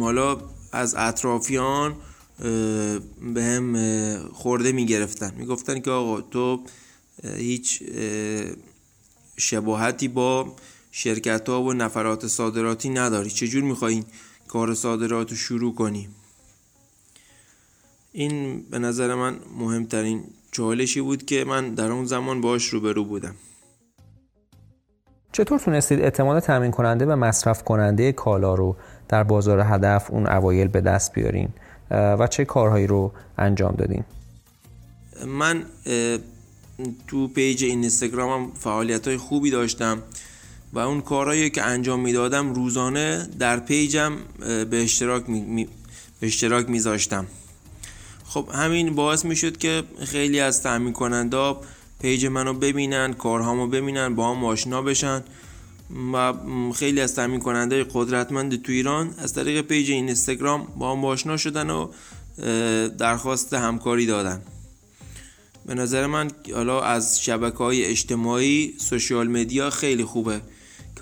حالا 0.00 0.38
از 0.72 0.94
اطرافیان 0.94 1.94
به 3.34 3.44
هم 3.44 3.76
خورده 4.32 4.72
می 4.72 4.86
گرفتن 4.86 5.34
می 5.36 5.46
گفتن 5.46 5.80
که 5.80 5.90
آقا 5.90 6.20
تو 6.20 6.62
هیچ 7.24 7.82
شباهتی 9.36 10.08
با 10.08 10.56
شرکت 10.90 11.48
ها 11.48 11.62
و 11.62 11.72
نفرات 11.72 12.26
صادراتی 12.26 12.88
نداری. 12.88 13.30
چجور 13.30 13.62
میخوایی 13.62 14.04
کار 14.48 14.74
صادرات 14.74 15.30
رو 15.30 15.36
شروع 15.36 15.74
کنی؟ 15.74 16.08
این 18.12 18.62
به 18.70 18.78
نظر 18.78 19.14
من 19.14 19.36
مهمترین 19.58 20.24
چالشی 20.50 21.00
بود 21.00 21.24
که 21.24 21.44
من 21.44 21.74
در 21.74 21.90
اون 21.90 22.04
زمان 22.04 22.40
باش 22.40 22.68
روبرو 22.68 23.04
بودم. 23.04 23.34
چطور 25.32 25.58
تونستید 25.58 26.00
اعتماد 26.00 26.42
تامین 26.42 26.70
کننده 26.70 27.06
و 27.06 27.16
مصرف 27.16 27.64
کننده 27.64 28.12
کالا 28.12 28.54
رو 28.54 28.76
در 29.08 29.22
بازار 29.22 29.60
هدف 29.60 30.10
اون 30.10 30.26
اوایل 30.26 30.68
به 30.68 30.80
دست 30.80 31.12
بیارین؟ 31.12 31.48
و 31.90 32.26
چه 32.26 32.44
کارهایی 32.44 32.86
رو 32.86 33.12
انجام 33.38 33.74
دادین؟ 33.74 34.04
من 35.26 35.64
تو 37.06 37.28
پیج 37.28 37.64
اینستاگرامم 37.64 38.52
فعالیت 38.54 39.08
های 39.08 39.16
خوبی 39.16 39.50
داشتم 39.50 40.02
و 40.72 40.78
اون 40.78 41.00
کارهایی 41.00 41.50
که 41.50 41.62
انجام 41.62 42.00
می‌دادم 42.00 42.54
روزانه 42.54 43.26
در 43.38 43.60
پیجم 43.60 44.12
به 44.70 44.82
اشتراک 44.82 45.30
می 45.30 45.68
به 46.20 46.26
اشتراک 46.26 46.68
میذاشتم. 46.68 47.26
خب 48.32 48.48
همین 48.54 48.94
باعث 48.94 49.24
می‌شد 49.24 49.56
که 49.56 49.82
خیلی 50.04 50.40
از 50.40 50.62
تأمین 50.62 50.92
کننده 50.92 51.56
پیج 52.02 52.26
منو 52.26 52.52
ببینن 52.52 53.12
کارهامو 53.12 53.66
ببینن 53.66 54.14
با 54.14 54.34
هم 54.34 54.44
آشنا 54.44 54.82
بشن 54.82 55.24
و 56.12 56.32
خیلی 56.74 57.00
از 57.00 57.14
تامین 57.14 57.40
کننده 57.40 57.86
قدرتمند 57.94 58.62
تو 58.62 58.72
ایران 58.72 59.14
از 59.18 59.34
طریق 59.34 59.60
پیج 59.60 59.90
اینستاگرام 59.90 60.66
با 60.76 60.92
هم 60.92 61.04
آشنا 61.04 61.36
شدن 61.36 61.70
و 61.70 61.88
درخواست 62.98 63.54
همکاری 63.54 64.06
دادن. 64.06 64.42
به 65.66 65.74
نظر 65.74 66.06
من 66.06 66.30
حالا 66.54 66.80
از 66.80 67.22
شبکه 67.22 67.58
های 67.58 67.84
اجتماعی 67.84 68.74
social 68.78 69.28
media 69.28 69.70
خیلی 69.70 70.04
خوبه. 70.04 70.40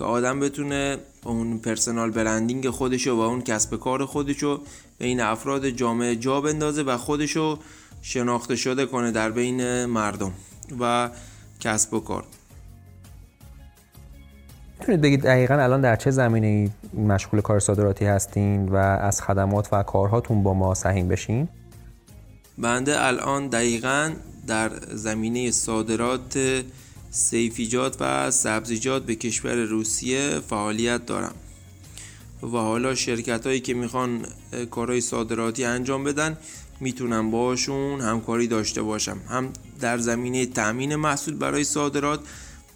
که 0.01 0.05
آدم 0.05 0.39
بتونه 0.39 0.97
اون 1.23 1.57
پرسنال 1.57 2.11
برندینگ 2.11 2.69
خودشو 2.69 3.15
و 3.15 3.19
اون 3.19 3.41
کسب 3.41 3.79
کار 3.79 4.05
خودشو 4.05 4.61
بین 4.99 5.19
افراد 5.19 5.69
جامعه 5.69 6.15
جا 6.15 6.41
بندازه 6.41 6.81
و 6.81 6.97
خودشو 6.97 7.59
شناخته 8.01 8.55
شده 8.55 8.85
کنه 8.85 9.11
در 9.11 9.31
بین 9.31 9.85
مردم 9.85 10.31
و 10.79 11.09
کسب 11.59 11.93
و 11.93 11.99
کار 11.99 12.23
می‌تونید 14.79 15.01
بگید 15.01 15.21
دقیقا 15.21 15.55
الان 15.55 15.81
در 15.81 15.95
چه 15.95 16.11
زمینه 16.11 16.69
مشغول 16.93 17.41
کار 17.41 17.59
صادراتی 17.59 18.05
هستین 18.05 18.69
و 18.69 18.75
از 18.75 19.21
خدمات 19.21 19.73
و 19.73 19.83
کارهاتون 19.83 20.43
با 20.43 20.53
ما 20.53 20.73
سهیم 20.73 21.07
بشین؟ 21.07 21.47
بنده 22.57 23.05
الان 23.05 23.47
دقیقا 23.47 24.11
در 24.47 24.71
زمینه 24.93 25.51
صادرات 25.51 26.63
سیفیجات 27.11 27.97
و 27.99 28.31
سبزیجات 28.31 29.05
به 29.05 29.15
کشور 29.15 29.55
روسیه 29.55 30.39
فعالیت 30.49 31.05
دارم. 31.05 31.35
و 32.43 32.47
حالا 32.47 32.95
شرکت 32.95 33.47
هایی 33.47 33.59
که 33.59 33.73
می‌خوان 33.73 34.25
کارهای 34.71 35.01
صادراتی 35.01 35.63
انجام 35.63 36.03
بدن 36.03 36.37
می‌تونم 36.79 37.31
باشون 37.31 38.01
همکاری 38.01 38.47
داشته 38.47 38.81
باشم. 38.81 39.17
هم 39.29 39.53
در 39.79 39.97
زمینه 39.97 40.45
تأمین 40.45 40.95
محصول 40.95 41.35
برای 41.35 41.63
صادرات 41.63 42.19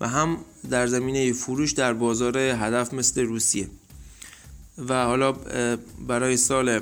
و 0.02 0.08
هم 0.08 0.38
در 0.70 0.88
زمینه 0.88 1.34
فروش 1.34 1.72
در 1.72 1.94
بازار 1.94 2.38
هدف 2.38 2.94
مثل 2.94 3.22
روسیه. 3.22 3.68
و 4.88 5.06
حالا 5.06 5.32
برای 6.08 6.38
سال 6.38 6.82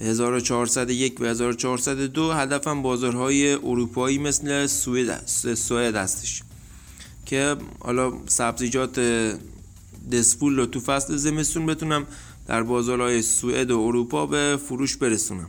1401 0.00 1.20
و 1.20 1.24
1402 1.24 2.32
هدفم 2.32 2.82
بازارهای 2.82 3.52
اروپایی 3.52 4.18
مثل 4.18 4.66
سوئد 4.66 5.26
سوئد 5.54 5.96
هستش. 5.96 6.42
که 7.24 7.56
حالا 7.80 8.12
سبزیجات 8.26 9.00
دسپول 10.12 10.56
رو 10.56 10.66
تو 10.66 10.80
فصل 10.80 11.16
زمستون 11.16 11.66
بتونم 11.66 12.06
در 12.46 12.62
بازارهای 12.62 13.22
سوئد 13.22 13.70
و 13.70 13.80
اروپا 13.80 14.26
به 14.26 14.58
فروش 14.68 14.96
برسونم. 14.96 15.48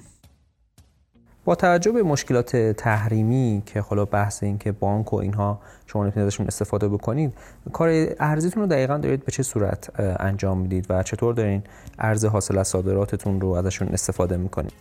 با 1.46 1.56
توجه 1.56 1.92
به 1.92 2.04
مشکلات 2.04 2.56
تحریمی 2.56 3.64
که 3.66 3.82
حالا 3.82 4.06
بحث 4.06 4.44
این 4.44 4.58
که 4.58 4.72
بانک 4.72 5.14
و 5.14 5.16
اینها 5.16 5.62
شما 5.88 6.04
نمی‌تونید 6.04 6.28
ازشون 6.28 6.48
استفاده 6.48 6.88
بکنید 6.88 7.34
کار 7.74 7.90
ارزیتون 8.20 8.64
رو 8.64 8.70
دقیقا 8.70 8.98
دارید 8.98 9.26
به 9.26 9.32
چه 9.32 9.44
صورت 9.44 10.00
انجام 10.00 10.58
می‌دید 10.58 10.86
و 10.90 11.04
چطور 11.04 11.34
دارین 11.34 11.64
ارز 12.00 12.26
حاصل 12.26 12.58
از 12.58 12.68
صادراتتون 12.68 13.42
رو 13.42 13.48
ازشون 13.48 13.88
استفاده 13.88 14.38
می‌کنید؟ 14.38 14.74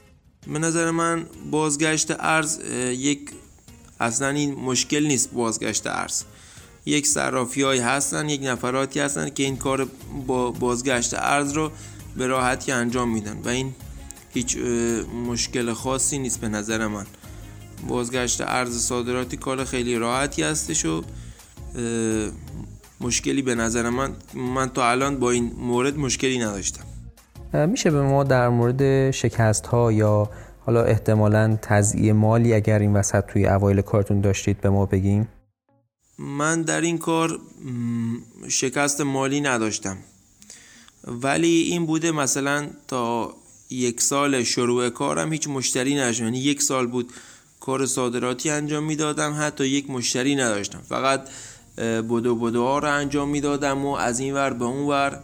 به 0.53 0.59
نظر 0.59 0.91
من 0.91 1.27
بازگشت 1.51 2.11
ارز 2.19 2.61
یک 2.91 3.31
اصلا 4.01 4.29
این 4.29 4.55
مشکل 4.55 5.07
نیست 5.07 5.33
بازگشت 5.33 5.87
ارز. 5.87 6.25
یک 6.87 7.07
صرافی 7.07 7.62
هستن 7.62 8.29
یک 8.29 8.41
نفراتی 8.45 9.00
هستن 9.00 9.31
که 9.31 9.43
این 9.43 9.57
کار 9.57 9.88
با 10.26 10.50
بازگشت 10.50 11.14
ارز 11.14 11.53
رو 11.53 11.71
به 12.17 12.26
راحتی 12.26 12.73
انجام 12.73 13.11
میدن 13.11 13.38
و 13.45 13.49
این 13.49 13.73
هیچ 14.35 14.59
مشکل 15.29 15.73
خاصی 15.73 16.19
نیست 16.19 16.41
به 16.41 16.49
نظر 16.49 16.87
من. 16.87 17.07
بازگشت 17.88 18.41
ارز 18.41 18.79
صادراتی 18.79 19.37
کار 19.37 19.64
خیلی 19.64 19.99
راحتی 19.99 20.43
هستش 20.43 20.85
و 20.85 21.03
مشکلی 23.00 23.43
به 23.43 23.55
نظر 23.55 23.91
من 23.91 24.12
من 24.35 24.69
تا 24.69 24.91
الان 24.91 25.19
با 25.19 25.31
این 25.31 25.53
مورد 25.59 25.99
مشکلی 25.99 26.38
نداشتم. 26.38 26.85
میشه 27.69 27.91
به 27.91 28.03
ما 28.03 28.25
در 28.25 28.49
مورد 28.49 29.11
شکست 29.11 29.67
ها 29.67 29.93
یا 29.93 30.31
حالا 30.67 30.83
احتمالا 30.83 31.59
تضییع 31.62 32.12
مالی 32.12 32.55
اگر 32.55 32.79
این 32.79 32.93
وسط 32.93 33.25
توی 33.26 33.47
اوایل 33.47 33.81
کارتون 33.81 34.21
داشتید 34.21 34.61
به 34.61 34.71
ما 34.71 34.87
بگیم 34.87 35.29
من 36.18 36.62
در 36.62 36.80
این 36.80 36.99
کار 36.99 37.40
شکست 38.49 39.00
مالی 39.00 39.40
نداشتم. 39.40 39.99
ولی 41.04 41.49
این 41.49 41.87
بوده 41.87 42.11
مثلا 42.11 42.68
تا 42.88 43.35
یک 43.71 44.00
سال 44.00 44.42
شروع 44.42 44.90
کارم 44.90 45.33
هیچ 45.33 45.49
مشتری 45.49 45.94
نداشتم. 45.94 46.25
یعنی 46.25 46.38
یک 46.38 46.62
سال 46.62 46.87
بود 46.87 47.12
کار 47.61 47.87
صادراتی 47.87 48.50
انجام 48.50 48.85
می‌دادم 48.85 49.37
حتی 49.38 49.66
یک 49.66 49.90
مشتری 49.90 50.37
نداشتم. 50.37 50.83
فقط 50.88 51.28
بدو 51.78 52.35
بدو 52.37 52.62
ها 52.62 52.78
رو 52.78 52.92
انجام 52.92 53.28
می‌دادم 53.28 53.85
و 53.85 53.94
از 53.94 54.21
این 54.21 54.35
ور 54.35 54.52
به 54.52 54.64
اون 54.64 54.87
ور 54.87 55.21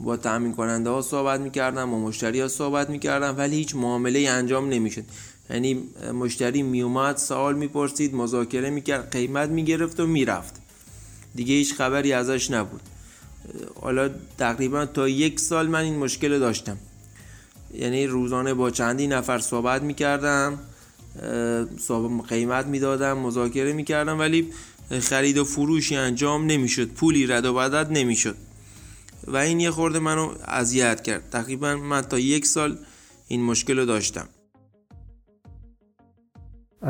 با 0.00 0.16
تامین 0.16 0.54
کننده 0.54 0.90
ها 0.90 1.02
صحبت 1.02 1.40
می‌کردم 1.40 1.90
با 1.90 1.98
مشتری 1.98 2.40
ها 2.40 2.48
صحبت 2.48 2.90
می‌کردم 2.90 3.34
ولی 3.38 3.56
هیچ 3.56 3.74
معامله 3.76 4.30
انجام 4.30 4.68
نمی‌شد. 4.68 5.04
یعنی 5.52 5.82
مشتری 6.14 6.62
میومد 6.62 7.16
سوال 7.16 7.54
می‌پرسید 7.54 8.14
مذاکره 8.14 8.70
می‌کرد 8.70 9.10
قیمت 9.10 9.48
می‌گرفت 9.48 10.00
و 10.00 10.06
می‌رفت. 10.06 10.54
دیگه 11.34 11.54
هیچ 11.54 11.74
خبری 11.74 12.12
ازش 12.12 12.50
نبود. 12.50 12.80
حالا 13.80 14.10
تقریبا 14.38 14.86
تا 14.86 15.08
یک 15.08 15.40
سال 15.40 15.68
من 15.68 15.80
این 15.80 15.98
مشکل 15.98 16.38
داشتم. 16.38 16.76
یعنی 17.74 18.06
روزانه 18.06 18.54
با 18.54 18.70
چندی 18.70 19.06
نفر 19.06 19.38
صحبت 19.38 19.82
می‌کردم 19.82 20.58
قیمت 22.28 22.66
می‌دادم 22.66 23.18
مذاکره 23.18 23.72
می‌کردم 23.72 24.18
ولی 24.18 24.48
خرید 25.00 25.38
و 25.38 25.44
فروشی 25.44 25.96
انجام 25.96 26.46
نمی‌شد. 26.46 26.88
پولی 26.88 27.26
رد 27.26 27.44
و 27.44 27.54
بدد 27.54 27.92
نمی‌شد. 27.92 28.36
و 29.26 29.36
این 29.36 29.60
یه 29.60 29.70
خورده 29.70 29.98
منو 29.98 30.34
اذیت 30.44 31.02
کرد. 31.02 31.30
تقریبا 31.30 31.76
من 31.76 32.02
تا 32.02 32.18
یک 32.18 32.46
سال 32.46 32.78
این 33.28 33.42
مشکل 33.42 33.78
رو 33.78 33.84
داشتم. 33.86 34.28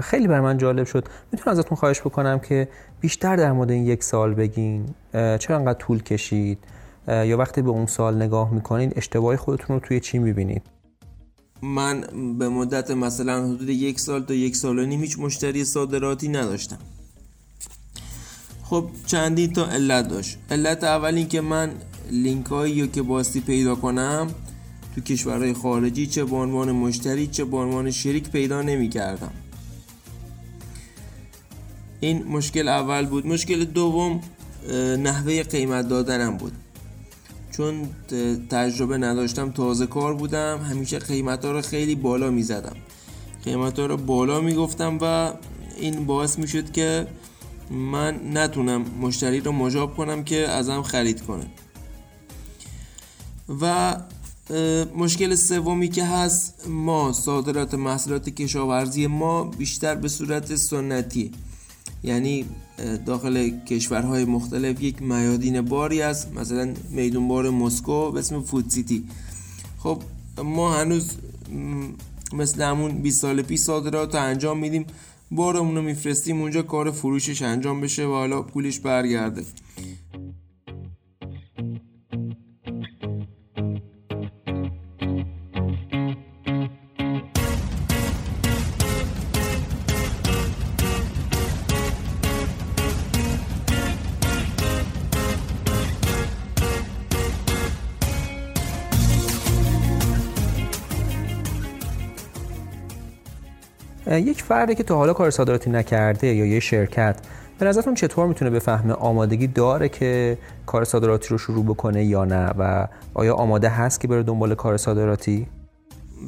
خیلی 0.00 0.26
بر 0.26 0.40
من 0.40 0.58
جالب 0.58 0.86
شد. 0.86 1.08
می‌تونم 1.32 1.58
ازتون 1.58 1.76
خواهش 1.78 2.00
بکنم 2.00 2.38
که 2.38 2.68
بیشتر 3.00 3.36
در 3.36 3.52
مورد 3.52 3.70
این 3.70 3.86
یک 3.86 4.04
سال 4.04 4.34
بگین 4.34 4.86
چرا 5.12 5.56
انقدر 5.56 5.78
طول 5.78 6.02
کشید 6.02 6.58
یا 7.08 7.38
وقتی 7.38 7.62
به 7.62 7.70
اون 7.70 7.86
سال 7.86 8.22
نگاه 8.22 8.54
می‌کنید 8.54 8.92
اشتباه 8.96 9.36
خودتون 9.36 9.76
رو 9.76 9.88
توی 9.88 10.00
چی 10.00 10.18
می‌بینید؟ 10.18 10.62
من 11.62 12.00
به 12.38 12.48
مدت 12.48 12.90
مثلا 12.90 13.46
حدود 13.46 13.68
یک 13.68 14.00
سال 14.00 14.22
تا 14.22 14.34
یک 14.34 14.56
سال 14.56 14.78
و 14.78 14.86
نیم 14.86 15.00
هیچ 15.00 15.18
مشتری 15.18 15.64
صادراتی 15.64 16.28
نداشتم. 16.28 16.78
خب 18.62 18.86
چندین 19.06 19.52
تا 19.52 19.66
علت 19.66 20.08
داشت. 20.08 20.38
علت 20.50 20.84
اول 20.84 21.14
این 21.14 21.28
که 21.28 21.40
من 21.40 21.70
لینک 22.10 22.46
هایی 22.46 22.88
که 22.88 23.02
باستی 23.02 23.40
پیدا 23.40 23.74
کنم 23.74 24.26
تو 24.94 25.00
کشورهای 25.00 25.52
خارجی 25.52 26.06
چه 26.06 26.24
به 26.24 26.36
عنوان 26.36 26.72
مشتری 26.72 27.26
چه 27.26 27.44
به 27.44 27.56
عنوان 27.56 27.90
شریک 27.90 28.30
پیدا 28.30 28.62
نمی 28.62 28.88
کردم 28.88 29.32
این 32.02 32.24
مشکل 32.28 32.68
اول 32.68 33.06
بود. 33.06 33.26
مشکل 33.26 33.64
دوم 33.64 34.20
نحوه 34.98 35.42
قیمت 35.42 35.88
دادنم 35.88 36.36
بود. 36.36 36.52
چون 37.50 37.88
تجربه 38.50 38.98
نداشتم 38.98 39.50
تازه 39.50 39.86
کار 39.86 40.14
بودم 40.14 40.58
همیشه 40.58 40.98
قیمت 40.98 41.44
ها 41.44 41.52
رو 41.52 41.60
خیلی 41.60 41.94
بالا 41.94 42.30
می 42.30 42.42
زدم 42.42 42.76
قیمت 43.44 43.78
ها 43.78 43.86
رو 43.86 43.96
بالا 43.96 44.40
می 44.40 44.54
گفتم 44.54 44.98
و 45.00 45.32
این 45.80 46.06
باعث 46.06 46.38
می‌شد 46.38 46.72
که 46.72 47.06
من 47.70 48.20
نتونم 48.36 48.84
مشتری 49.00 49.40
رو 49.40 49.52
مجاب 49.52 49.96
کنم 49.96 50.24
که 50.24 50.48
ازم 50.48 50.82
خرید 50.82 51.22
کنه. 51.22 51.46
و 53.60 53.96
مشکل 54.96 55.34
سومی 55.34 55.88
که 55.88 56.04
هست 56.04 56.68
ما 56.68 57.12
صادرات 57.12 57.74
محصولات 57.74 58.28
کشاورزی 58.28 59.06
ما 59.06 59.44
بیشتر 59.44 59.94
به 59.94 60.08
صورت 60.08 60.56
سنتی. 60.56 61.32
یعنی 62.04 62.44
داخل 63.06 63.50
کشورهای 63.50 64.24
مختلف 64.24 64.82
یک 64.82 65.02
میادین 65.02 65.60
باری 65.60 66.02
است. 66.02 66.32
مثلا 66.32 66.74
میدون 66.90 67.28
بار 67.28 67.50
مسکو 67.50 68.10
به 68.10 68.18
اسم 68.18 68.42
فود 68.42 68.68
سیتی. 68.68 69.04
خب 69.78 70.02
ما 70.44 70.74
هنوز 70.74 71.10
مثل 72.32 72.62
همون 72.62 73.02
20 73.02 73.20
سال 73.20 73.42
پیش 73.42 73.60
صادرات 73.60 74.14
انجام 74.14 74.58
میدیم. 74.58 74.86
بارمون 75.30 75.76
رو 75.76 75.82
میفرستیم 75.82 76.40
اونجا 76.40 76.62
کار 76.62 76.90
فروشش 76.90 77.42
انجام 77.42 77.80
بشه 77.80 78.06
و 78.06 78.10
حالا 78.10 78.42
پولش 78.42 78.78
برگرده. 78.78 79.42
یک 104.20 104.42
فردی 104.42 104.74
که 104.74 104.82
تا 104.82 104.96
حالا 104.96 105.12
کار 105.12 105.30
صادراتی 105.30 105.70
نکرده 105.70 106.26
یا 106.34 106.46
یه 106.46 106.60
شرکت 106.60 107.16
به 107.58 107.66
نظرتون 107.66 107.94
چطور 107.94 108.26
می‌تونه 108.26 108.50
بفهمه 108.50 108.92
آمادگی 108.92 109.46
داره 109.46 109.88
که 109.88 110.38
کار 110.66 110.84
صادراتی 110.84 111.28
رو 111.28 111.38
شروع 111.38 111.64
بکنه 111.64 112.04
یا 112.04 112.24
نه؟ 112.24 112.46
و 112.58 112.88
آیا 113.14 113.34
آماده 113.34 113.68
هست 113.68 114.00
که 114.00 114.08
بره 114.08 114.22
دنبال 114.22 114.54
کار 114.54 114.76
صادراتی؟ 114.76 115.46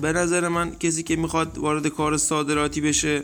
به 0.00 0.12
نظر 0.12 0.48
من 0.48 0.70
کسی 0.80 1.02
که 1.02 1.16
می‌خواد 1.16 1.58
وارد 1.58 1.86
کار 1.86 2.16
صادراتی 2.16 2.80
بشه 2.80 3.22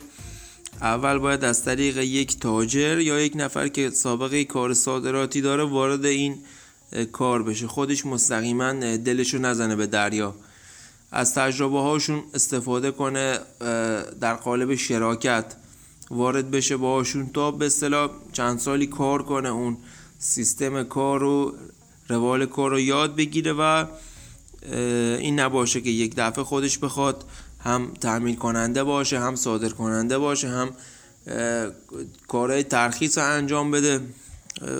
اول 0.83 1.19
باید 1.19 1.45
از 1.45 1.64
طریق 1.64 1.99
یک 1.99 2.40
تاجر 2.40 2.99
یا 2.99 3.21
یک 3.21 3.33
نفر 3.37 3.69
که 3.69 3.90
سابقه 3.90 4.45
کار 4.45 4.75
صادراتی 4.75 5.40
داره 5.40 5.64
وارد 5.64 6.05
این 6.05 6.35
کار 7.12 7.43
بشه. 7.43 7.67
خودش 7.67 8.07
مستقیما 8.07 8.73
دلشو 8.97 9.38
نزنه 9.38 9.76
به 9.76 9.87
دریا. 9.87 10.35
از 11.12 11.35
تجربه 11.35 11.81
هاشون 11.81 12.23
استفاده 12.35 12.90
کنه 12.90 13.38
در 14.21 14.35
قالب 14.35 14.75
شراکت 14.75 15.45
وارد 16.11 16.50
بشه 16.50 16.76
باهاشون 16.76 17.31
تا 17.35 17.50
به 17.50 17.67
اصطلاح 17.67 18.11
چند 18.33 18.59
سالی 18.59 18.87
کار 18.87 19.23
کنه 19.23 19.49
اون 19.49 19.76
سیستم 20.19 20.83
کار 20.83 21.23
و 21.23 21.55
روال 22.09 22.47
کار 22.47 22.71
رو 22.71 22.81
یاد 22.81 23.17
بگیره 23.17 23.52
و 23.52 23.85
این 25.19 25.40
نباشه 25.40 25.81
که 25.81 25.90
یک 25.90 26.14
دفعه 26.17 26.45
خودش 26.45 26.79
بخواد 26.79 27.25
هم 27.61 27.93
تحمیل 28.00 28.37
کننده 28.37 28.85
باشه 28.85 29.21
هم 29.21 29.37
صادر 29.37 29.69
کننده 29.69 30.19
باشه 30.19 30.49
هم 30.49 30.71
کارهای 32.29 32.62
ترخیص 32.62 33.19
رو 33.19 33.25
انجام 33.25 33.71
بده. 33.71 34.00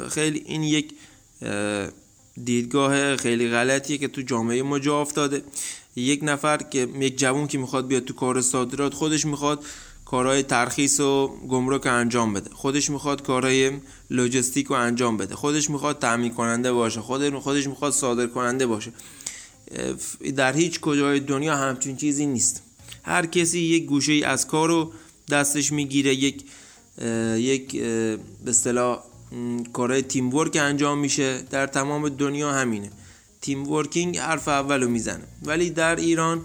خیلی 0.08 0.42
این 0.46 0.62
یک 0.62 0.94
دیدگاه 2.44 3.16
خیلی 3.16 3.50
غلطیه 3.50 3.99
که 3.99 4.08
تو 4.08 4.22
جامعه 4.22 4.62
ما 4.62 4.78
جا 4.78 5.00
افتاده. 5.00 5.42
یک 5.97 6.20
نفر 6.23 6.56
که 6.56 6.88
یک 7.00 7.18
جوون 7.18 7.47
که 7.47 7.59
می‌خواد 7.59 7.87
بیاد 7.87 8.04
تو 8.04 8.14
کار 8.14 8.40
صادرات 8.40 8.94
خودش 8.94 9.26
می‌خواد 9.26 9.64
کارهای 10.04 10.43
ترخیص 10.43 11.00
و 11.00 11.26
گمرک 11.49 11.86
انجام 11.86 12.32
بده. 12.32 12.50
خودش 12.50 12.91
می‌خواد 12.91 13.23
کارهای 13.23 13.73
لوجستیک 14.10 14.67
رو 14.67 14.76
انجام 14.76 15.17
بده. 15.17 15.34
خودش 15.34 15.71
می‌خواد 15.71 15.99
تامین 15.99 16.34
کننده 16.34 16.73
باشه 16.73 17.00
خودش 17.00 17.67
می‌خواد 17.67 17.93
صادر 17.93 18.26
کننده 18.26 18.67
باشه 18.67 18.93
در 20.36 20.56
هیچ 20.56 20.80
کجای 20.80 21.21
دنیا 21.21 21.56
همچین 21.56 21.97
چیزی 21.97 22.26
نیست. 22.26 22.62
هر 23.02 23.26
کسی 23.26 23.60
یک 23.60 23.86
گوشه 23.86 24.21
از 24.26 24.47
کار 24.47 24.69
رو 24.69 24.93
دستش 25.30 25.73
می‌گیره 25.73 26.14
یک 26.14 26.45
یک 27.36 27.80
به 27.80 28.19
اصطلاح 28.47 29.02
کارهای 29.73 30.02
تیم 30.02 30.34
ورک 30.34 30.56
انجام 30.56 30.99
میشه. 30.99 31.43
در 31.50 31.67
تمام 31.67 32.08
دنیا 32.08 32.52
همینه. 32.52 32.91
تیم 33.40 33.68
ورکینگ 33.68 34.18
حرف 34.18 34.48
اولو 34.48 34.88
می‌زنه. 34.88 35.24
ولی 35.42 35.70
در 35.70 35.96
ایران 35.96 36.40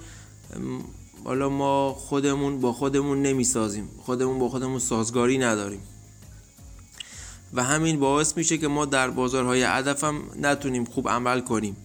حالا 1.24 1.50
ما 1.50 1.94
خودمون 1.94 2.62
با 2.62 2.74
خودمون 2.74 3.22
نمی‌سازیم. 3.22 3.90
خودمون 4.06 4.40
با 4.40 4.50
خودمون 4.50 4.80
سازگاری 4.80 5.38
نداریم. 5.38 5.82
و 7.54 7.64
همین 7.64 8.00
باعث 8.00 8.38
میشه 8.38 8.58
که 8.58 8.68
ما 8.68 8.86
در 8.86 9.10
بازارهای 9.10 9.64
هدف 9.64 10.04
هم 10.04 10.22
نتونیم 10.42 10.86
خوب 10.86 11.10
عمل 11.10 11.42
کنیم. 11.42 11.76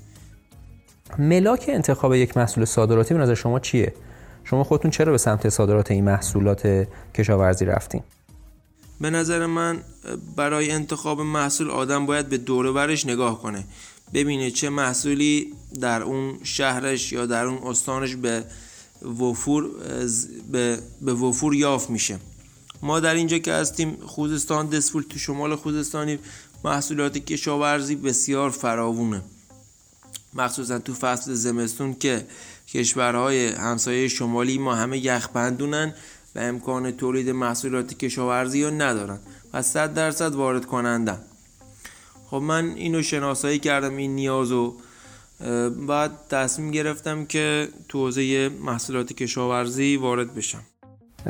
ملاک 1.18 1.64
انتخاب 1.68 2.14
یک 2.14 2.36
محصول 2.36 2.64
صادراتی 2.64 3.14
به 3.14 3.20
نظر 3.20 3.34
شما 3.34 3.60
چیه؟ 3.60 3.94
شما 4.44 4.64
خودتون 4.64 4.90
چرا 4.90 5.12
به 5.12 5.18
سمت 5.18 5.48
صادرات 5.48 5.90
این 5.90 6.04
محصولات 6.04 6.86
کشاورزی 7.14 7.64
رفتین؟ 7.64 8.02
به 9.00 9.10
نظر 9.10 9.46
من 9.46 9.80
برای 10.36 10.70
انتخاب 10.70 11.20
محصول 11.20 11.70
آدم 11.70 12.06
باید 12.06 12.28
به 12.28 12.38
دور 12.38 12.90
نگاه 13.06 13.42
کنه. 13.42 13.64
ببینه 14.14 14.50
چه 14.50 14.70
محصولی 14.70 15.52
در 15.80 16.02
اون 16.02 16.38
شهرش 16.42 17.12
یا 17.12 17.26
در 17.26 17.44
اون 17.44 17.68
استانش 17.68 18.14
به 18.14 18.44
وفور 19.02 19.70
به, 20.52 20.78
وفور 21.12 21.54
یافت 21.54 21.90
میشه. 21.90 22.18
ما 22.82 23.00
در 23.00 23.14
اینجا 23.14 23.38
که 23.38 23.52
هستیم 23.52 23.96
خوزستان 24.06 24.66
دسفول 24.66 25.02
تو 25.02 25.18
شمال 25.18 25.56
خوزستانی 25.56 26.18
محصولات 26.64 27.18
کشاورزی 27.18 27.96
بسیار 27.96 28.50
فراوونه. 28.50 29.22
مخصوصا 30.34 30.78
تو 30.78 30.94
فصل 30.94 31.34
زمستون 31.34 31.94
که 31.94 32.26
کشورهای 32.68 33.48
همسایه 33.48 34.08
شمالی 34.08 34.58
ما 34.58 34.74
همه 34.74 34.98
یخبندونن 34.98 35.94
و 36.34 36.38
امکان 36.38 36.90
تولید 36.90 37.30
محصولات 37.30 37.98
کشاورزی 37.98 38.64
رو 38.64 38.70
ندارن 38.70 39.18
و 39.52 39.62
صد 39.62 39.94
درصد 39.94 40.34
وارد 40.34 40.66
کنندن 40.66 41.18
خب 42.30 42.36
من 42.36 42.70
اینو 42.76 43.02
شناسایی 43.02 43.58
کردم 43.58 43.96
این 43.96 44.14
نیازو 44.14 44.74
بعد 45.88 46.10
تصمیم 46.30 46.70
گرفتم 46.70 47.24
که 47.24 47.68
تو 47.88 47.98
حوزه 47.98 48.48
محصولات 48.48 49.12
کشاورزی 49.12 49.96
وارد 49.96 50.34
بشم. 50.34 50.62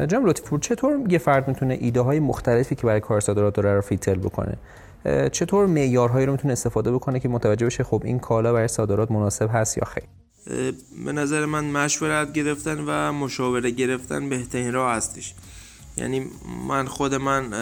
جناب 0.09 0.27
لطفپور 0.27 0.61
چطور 0.61 0.99
یه 1.09 1.19
فرد 1.19 1.49
می‌تونه 1.49 1.79
ایده 1.81 2.01
های 2.01 2.21
مختلفی 2.21 2.75
که 2.75 2.83
برای 2.83 3.01
کار 3.01 3.21
صادرات 3.21 3.55
داره 3.55 3.75
رو 3.75 3.81
فیتل 3.81 4.15
بکنه؟ 4.15 4.59
چطور 5.33 5.67
معیارهایی 5.67 6.27
رو 6.27 6.33
می‌تونه 6.33 6.53
استفاده 6.53 6.93
بکنه 6.93 7.21
که 7.21 7.29
متوجه 7.29 7.67
بشه 7.67 7.85
خب 7.85 8.03
این 8.05 8.19
کالا 8.19 8.53
برای 8.53 8.69
صادرات 8.69 9.11
مناسب 9.11 9.49
هست 9.53 9.79
یا 9.79 9.85
خیر؟ 9.85 10.05
به 11.05 11.13
نظر 11.13 11.47
من 11.47 11.65
مشورت 11.65 12.33
گرفتن 12.33 12.85
و 12.87 13.13
مشاوره 13.13 13.71
گرفتن 13.71 14.29
بهترین 14.29 14.73
راه 14.73 14.95
هستش. 14.95 15.35
یعنی 16.01 16.27
من 16.69 16.87
خود 16.87 17.15
من 17.15 17.53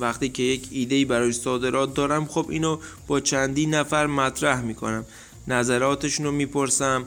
وقتی 0.00 0.28
که 0.28 0.42
یک 0.42 0.68
ایده 0.70 1.04
برای 1.04 1.32
صادرات 1.32 1.94
دارم 1.94 2.24
خب 2.26 2.46
اینو 2.48 2.78
با 3.06 3.20
چندی 3.20 3.66
نفر 3.66 4.06
مطرح 4.06 4.60
می‌کنم. 4.60 5.04
نظراتشون 5.48 6.26
رو 6.26 6.32
می‌پرسم 6.32 7.04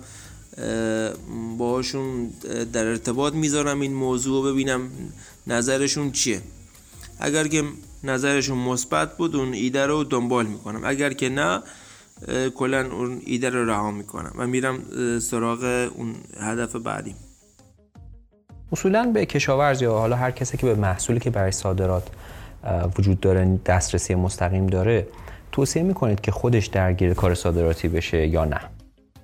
باهاشون 1.57 2.27
در 2.73 2.85
ارتباط 2.87 3.33
می‌ذارم 3.33 3.79
این 3.79 3.93
موضوع 3.93 4.43
رو 4.43 4.53
ببینم 4.53 4.89
نظرشون 5.47 6.11
چیه. 6.11 6.41
اگر 7.19 7.47
که 7.47 7.63
نظرشون 8.03 8.57
مثبت 8.57 9.17
بود 9.17 9.35
اون 9.35 9.53
ایده 9.53 9.85
رو 9.85 10.03
دنبال 10.03 10.45
می‌کنم. 10.45 10.81
اگر 10.83 11.13
که 11.13 11.29
نه 11.29 11.61
کلا 12.55 12.91
اون 12.91 13.21
ایده 13.25 13.49
رو 13.49 13.69
رها 13.69 13.91
می‌کنم 13.91 14.31
و 14.35 14.47
میرم 14.47 14.79
سراغ 15.19 15.89
اون 15.95 16.15
هدف 16.39 16.75
بعدی. 16.75 17.15
اصولا 18.71 19.11
به 19.13 19.25
کشاورز 19.25 19.81
یا 19.81 19.93
حالا 19.93 20.15
هر 20.15 20.31
کسی 20.31 20.57
که 20.57 20.65
به 20.65 20.75
محصولی 20.75 21.19
که 21.19 21.29
برای 21.29 21.51
صادرات 21.51 22.07
وجود 22.97 23.19
داره 23.19 23.59
دسترسی 23.65 24.15
مستقیم 24.15 24.67
داره 24.67 25.07
توصیه 25.51 25.83
می‌کنید 25.83 26.21
که 26.21 26.31
خودش 26.31 26.65
درگیر 26.65 27.13
کار 27.13 27.35
صادراتی 27.35 27.87
بشه 27.87 28.27
یا 28.27 28.45
نه. 28.45 28.59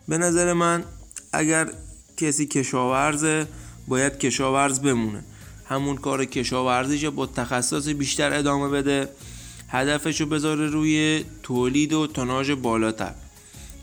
به 0.07 0.17
نظر 0.17 0.53
من 0.53 0.83
اگر 1.33 1.67
کسی 2.17 2.45
کشاورزه 2.45 3.47
باید 3.87 4.17
کشاورز 4.17 4.79
بمونه. 4.79 5.23
همون 5.69 5.95
کار 5.95 6.25
کشاورزیش 6.25 7.05
با 7.05 7.25
تخصص 7.25 7.87
بیشتر 7.87 8.33
ادامه 8.33 8.69
بده 8.69 9.07
هدفشو 9.69 10.25
بذاره 10.25 10.67
روی 10.67 11.25
تولید 11.43 11.93
و 11.93 12.07
تناژ 12.07 12.51
بالاتر. 12.51 13.11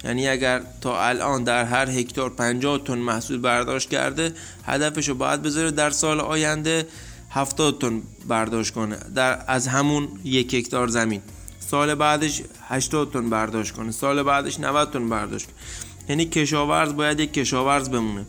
یعنی 0.04 0.28
اگر 0.28 0.62
تا 0.80 1.00
الان 1.00 1.44
در 1.44 1.64
هر 1.64 1.90
هکتار 1.90 2.30
50 2.30 2.84
تن 2.84 2.98
محصول 2.98 3.38
برداشت 3.38 3.88
کرده 3.88 4.34
هدفش 4.66 5.08
رو 5.08 5.14
باید 5.14 5.42
بذاره 5.42 5.70
در 5.70 5.90
سال 5.90 6.20
آینده 6.20 6.86
70 7.30 7.80
تن 7.80 8.02
برداشت 8.28 8.74
کنه 8.74 8.96
در 9.14 9.44
از 9.46 9.66
همون 9.68 10.08
یک 10.24 10.54
هکتار 10.54 10.88
زمین. 10.88 11.22
سال 11.60 11.94
بعدش 11.94 12.42
80 12.68 13.12
تن 13.12 13.30
برداشت 13.30 13.72
کنه 13.72 13.90
سال 13.90 14.22
بعدش 14.22 14.60
90 14.60 14.90
تن 14.90 15.08
برداشت 15.08 15.46
کنه. 15.46 15.54
یعنی 16.08 16.24
کشاورز 16.24 16.92
باید 16.92 17.20
یک 17.20 17.32
کشاورز 17.32 17.88
بمونه. 17.88 18.26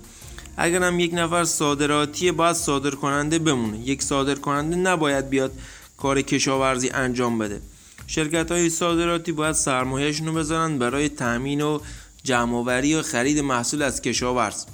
اگر 0.57 0.83
هم 0.83 0.99
یک 0.99 1.13
نفر 1.13 1.43
صادراتی 1.43 2.31
باید 2.31 2.55
صادر 2.55 2.91
کننده 2.91 3.39
بمونه. 3.39 3.77
یک 3.79 4.03
صادر 4.03 4.35
کننده 4.35 4.75
نباید 4.75 5.29
بیاد 5.29 5.51
کار 5.97 6.21
کشاورزی 6.21 6.89
انجام 6.89 7.39
بده. 7.39 7.61
شرکت 8.07 8.51
های 8.51 8.69
صادراتی 8.69 9.31
باید 9.31 9.55
سرمایهشون 9.55 10.27
رو 10.27 10.33
بذارن 10.33 10.77
برای 10.77 11.09
تامین 11.09 11.61
و 11.61 11.79
جمعآوری 12.23 12.95
و 12.95 13.01
خرید 13.01 13.39
محصول 13.39 13.81
از 13.81 14.01
کشاورز 14.01 14.65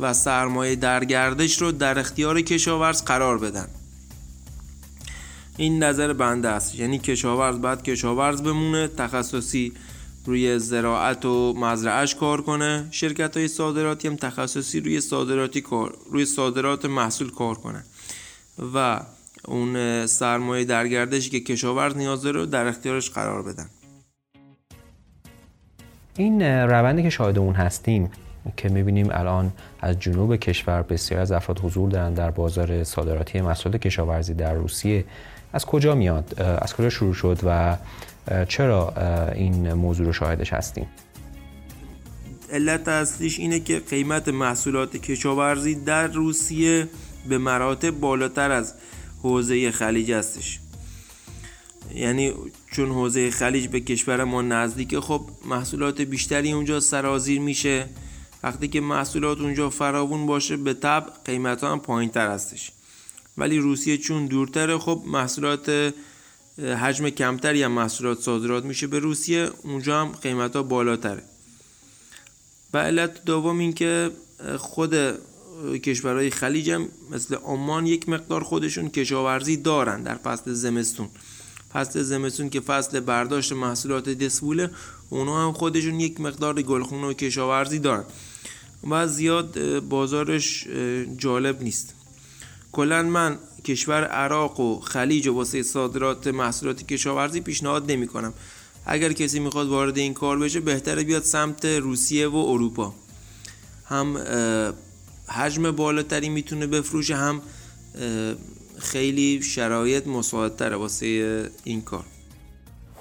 و 0.00 0.14
سرمایه 0.14 0.76
در 0.76 1.04
گردش 1.04 1.62
رو 1.62 1.72
در 1.72 1.98
اختیار 1.98 2.40
کشاورز 2.40 3.04
قرار 3.04 3.38
بدن. 3.38 3.68
این 5.56 5.82
نظر 5.82 6.12
بنده 6.12 6.48
است. 6.48 6.74
یعنی 6.74 6.98
کشاورز 6.98 7.60
باید 7.60 7.82
کشاورز 7.82 8.42
بمونه 8.42 8.88
تخصصی 8.88 9.72
روی 10.26 10.58
زراعت 10.58 11.24
و 11.24 11.54
مزرعش 11.56 12.14
کار 12.14 12.42
کنه. 12.42 12.88
شرکت 12.90 13.36
های 13.36 13.48
صادراتی 13.48 14.08
هم 14.08 14.16
تخصصی 14.16 14.80
روی 14.80 15.00
صادراتی 15.00 15.60
کار 15.60 15.98
روی 16.10 16.24
صادرات 16.24 16.84
محصول 16.84 17.30
کار 17.30 17.54
کنه. 17.54 17.84
و 18.74 19.00
اون 19.44 20.06
سرمایه 20.06 20.64
در 20.64 20.88
گردشی 20.88 21.30
که 21.30 21.40
کشاورز 21.40 21.96
نیاز 21.96 22.22
داره 22.22 22.40
رو 22.40 22.46
در 22.46 22.66
اختیارش 22.66 23.10
قرار 23.10 23.42
بدن. 23.42 23.66
این 26.16 26.42
روندی 26.42 27.02
که 27.02 27.10
شاهد 27.10 27.38
اون 27.38 27.54
هستیم 27.54 28.10
که 28.56 28.68
می‌بینیم 28.68 29.08
الان 29.10 29.52
از 29.80 30.00
جنوب 30.00 30.36
کشور 30.36 30.82
بسیار 30.82 31.20
از 31.20 31.32
افراد 31.32 31.58
حضور 31.58 31.90
دارن 31.90 32.14
در 32.14 32.30
بازار 32.30 32.84
صادراتی 32.84 33.40
محصولات 33.40 33.80
کشاورزی 33.80 34.34
در 34.34 34.54
روسیه. 34.54 35.04
از 35.52 35.64
کجا 35.66 35.94
میاد؟ 35.94 36.42
از 36.42 36.74
کجا 36.74 36.90
شروع 36.90 37.14
شد 37.14 37.38
و 37.44 37.76
چرا 38.48 38.94
این 39.34 39.72
موضوع 39.72 40.06
رو 40.06 40.12
شاهدش 40.12 40.52
هستیم؟ 40.52 40.86
علت 42.52 42.88
اصلیش 42.88 43.38
اینه 43.38 43.60
که 43.60 43.80
قیمت 43.90 44.28
محصولات 44.28 44.96
کشاورزی 44.96 45.74
در 45.74 46.06
روسیه 46.06 46.88
به 47.28 47.38
مراتب 47.38 47.90
بالاتر 47.90 48.50
از 48.50 48.74
حوزه 49.22 49.70
خلیج 49.70 50.12
هستش. 50.12 50.58
یعنی 51.94 52.34
چون 52.72 52.88
حوزه 52.88 53.30
خلیج 53.30 53.66
به 53.66 53.80
کشور 53.80 54.24
ما 54.24 54.42
نزدیکه 54.42 55.00
خب 55.00 55.22
محصولات 55.44 56.00
بیشتری 56.00 56.52
اونجا 56.52 56.80
سرازیر 56.80 57.40
میشه. 57.40 57.88
وقتی 58.42 58.68
که 58.68 58.80
محصولات 58.80 59.40
اونجا 59.40 59.70
فراوون 59.70 60.26
باشه 60.26 60.56
به 60.56 60.74
طب 60.74 61.06
قیمت 61.24 61.64
هم 61.64 61.80
پایین 61.80 62.10
تر 62.10 62.30
هستش. 62.30 62.70
ولی 63.38 63.58
روسیه 63.58 63.98
چون 63.98 64.26
دورتره 64.26 64.78
خب 64.78 65.02
محصولات 65.06 65.94
حجم 66.58 67.10
کمتری 67.10 67.62
هم 67.62 67.72
محصولات 67.72 68.20
صادرات 68.20 68.64
میشه 68.64 68.86
به 68.86 68.98
روسیه. 68.98 69.50
اونجا 69.62 70.00
هم 70.00 70.08
قیمت 70.08 70.56
ها 70.56 70.62
بالاتره. 70.62 71.22
و 72.74 72.78
علت 72.78 73.24
دوم 73.24 73.58
این 73.58 73.72
که 73.72 74.10
خود 74.58 74.94
کشورهای 75.82 76.30
خلیج 76.30 76.70
هم 76.70 76.88
مثل 77.10 77.34
عمان 77.34 77.86
یک 77.86 78.08
مقدار 78.08 78.42
خودشون 78.42 78.88
کشاورزی 78.88 79.56
دارن 79.56 80.02
در 80.02 80.14
فصل 80.14 80.52
زمستون. 80.52 81.08
فصل 81.72 82.02
زمستون 82.02 82.50
که 82.50 82.60
فصل 82.60 83.00
برداشت 83.00 83.52
محصولات 83.52 84.08
دسوله 84.08 84.70
اونا 85.10 85.46
هم 85.46 85.52
خودشون 85.52 86.00
یک 86.00 86.20
مقدار 86.20 86.62
گلخونه 86.62 87.06
و 87.06 87.12
کشاورزی 87.12 87.78
دارن. 87.78 88.04
و 88.90 89.06
زیاد 89.06 89.78
بازارش 89.78 90.66
جالب 91.16 91.62
نیست. 91.62 91.94
کلا 92.72 93.02
من 93.02 93.38
کشور 93.64 94.04
عراق 94.04 94.60
و 94.60 94.80
خلیج 94.80 95.26
و 95.28 95.34
واسه 95.34 95.62
صادرات 95.62 96.26
محصولات 96.26 96.86
کشاورزی 96.86 97.40
پیشنهاد 97.40 97.90
نمی 97.90 98.06
کنم 98.06 98.32
اگر 98.86 99.12
کسی 99.12 99.40
می‌خواد 99.40 99.68
وارد 99.68 99.98
این 99.98 100.14
کار 100.14 100.38
بشه 100.38 100.60
بهتره 100.60 101.04
بیاد 101.04 101.22
سمت 101.22 101.64
روسیه 101.64 102.28
و 102.28 102.36
اروپا. 102.36 102.94
هم 103.86 104.16
حجم 105.28 105.70
بالاتری 105.70 106.28
می‌تونه 106.28 106.66
بفروشه 106.66 107.16
هم 107.16 107.40
خیلی 108.78 109.42
شرایط 109.42 110.06
مساعدتره 110.06 110.76
واسه 110.76 111.50
این 111.64 111.82
کار. 111.82 112.04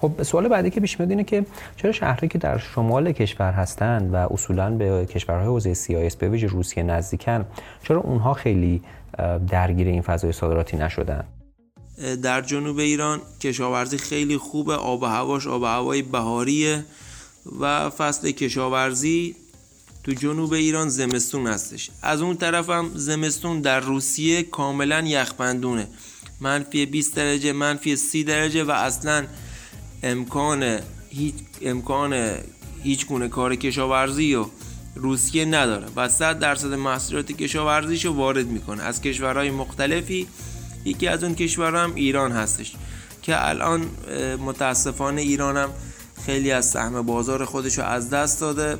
خب 0.01 0.23
سوال 0.23 0.47
بعدی 0.47 0.69
که 0.69 0.79
پیش 0.79 0.99
میاد 0.99 1.09
اینه 1.09 1.23
که 1.23 1.45
چرا 1.75 1.91
شهرهایی 1.91 2.29
که 2.29 2.37
در 2.37 2.57
شمال 2.57 3.11
کشور 3.11 3.51
هستند 3.51 4.13
و 4.13 4.15
اصولا 4.15 4.71
به 4.71 5.05
کشورهای 5.05 5.47
حوزه 5.47 5.73
CIS 5.73 6.15
به 6.15 6.29
ویژه 6.29 6.47
روسیه 6.47 6.83
نزدیکن 6.83 7.45
چرا 7.83 7.99
اونها 7.99 8.33
خیلی 8.33 8.81
درگیر 9.49 9.87
این 9.87 10.01
فضای 10.01 10.31
صادراتی 10.31 10.77
نشدن؟ 10.77 11.23
در 12.23 12.41
جنوب 12.41 12.77
ایران 12.77 13.21
کشاورزی 13.41 13.97
خیلی 13.97 14.37
خوبه 14.37 14.73
آب 14.73 15.03
و 15.03 15.05
هواش 15.05 15.47
آب 15.47 15.61
و 15.61 15.65
هوای 15.65 16.01
بهاریه 16.01 16.85
و 17.59 17.89
فصل 17.89 18.31
کشاورزی 18.31 19.35
تو 20.07 20.13
جنوب 20.13 20.53
ایران 20.53 20.89
زمستون 20.89 21.47
هستش. 21.47 21.89
از 22.01 22.21
اون 22.21 22.37
طرف 22.37 22.69
هم 22.69 22.91
زمستون 22.95 23.61
در 23.61 23.79
روسیه 23.79 24.43
کاملا 24.43 25.01
یخبندونه. 25.01 25.87
منفی 26.41 26.85
20 26.85 27.15
درجه 27.15 27.51
منفی 27.53 27.95
30 27.95 28.23
درجه 28.23 28.63
و 28.63 28.71
اصلا 28.71 29.25
امکان 30.03 30.79
هیچ 31.09 31.33
امکان 31.61 32.35
هیچ 32.83 33.05
گونه 33.05 33.27
کار 33.27 33.55
کشاورزی 33.55 34.35
و 34.35 34.45
روسیه 34.95 35.45
نداره 35.45 35.87
و 35.95 36.09
100 36.09 36.39
درصد 36.39 36.73
محصولات 36.73 37.31
کشاورزیش 37.31 38.05
رو 38.05 38.13
وارد 38.13 38.47
می‌کنه. 38.47 38.83
از 38.83 39.01
کشورهای 39.01 39.51
مختلفی 39.51 40.27
یکی 40.85 41.07
از 41.07 41.23
اون 41.23 41.35
کشورها 41.35 41.83
هم 41.83 41.95
ایران 41.95 42.31
هستش 42.31 42.75
که 43.21 43.47
الان 43.49 43.89
متاسفانه 44.39 45.21
ایران 45.21 45.57
هم 45.57 45.69
خیلی 46.25 46.51
از 46.51 46.69
سهم 46.69 47.01
بازار 47.01 47.45
خودش 47.45 47.77
رو 47.77 47.83
از 47.83 48.09
دست 48.09 48.41
داده. 48.41 48.77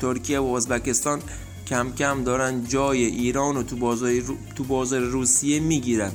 ترکیه 0.00 0.38
و 0.38 0.46
ازبکستان 0.46 1.20
کم 1.68 1.92
کم 1.92 2.24
دارن 2.24 2.64
جای 2.68 3.04
ایران 3.04 3.54
رو 3.54 3.62
تو 3.62 3.76
بازار, 3.76 4.12
تو 4.56 4.64
بازار 4.64 5.00
روسیه 5.00 5.60
می‌گیرن. 5.60 6.12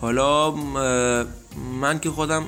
حالا 0.00 0.50
من 1.80 2.00
که 2.00 2.10
خودم 2.10 2.44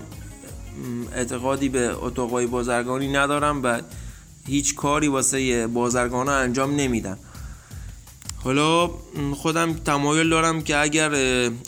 اعتقادی 1.14 1.68
به 1.68 2.04
اتاقای 2.04 2.46
بازرگانی 2.46 3.12
ندارم 3.12 3.62
و 3.62 3.80
هیچ 4.46 4.74
کاری 4.74 5.08
واسه 5.08 5.66
بازرگان 5.66 6.28
انجام 6.28 6.76
نمیدم. 6.76 7.18
حالا 8.44 8.90
خودم 9.34 9.72
تمایل 9.72 10.28
دارم 10.28 10.62
که 10.62 10.76
اگر 10.76 11.10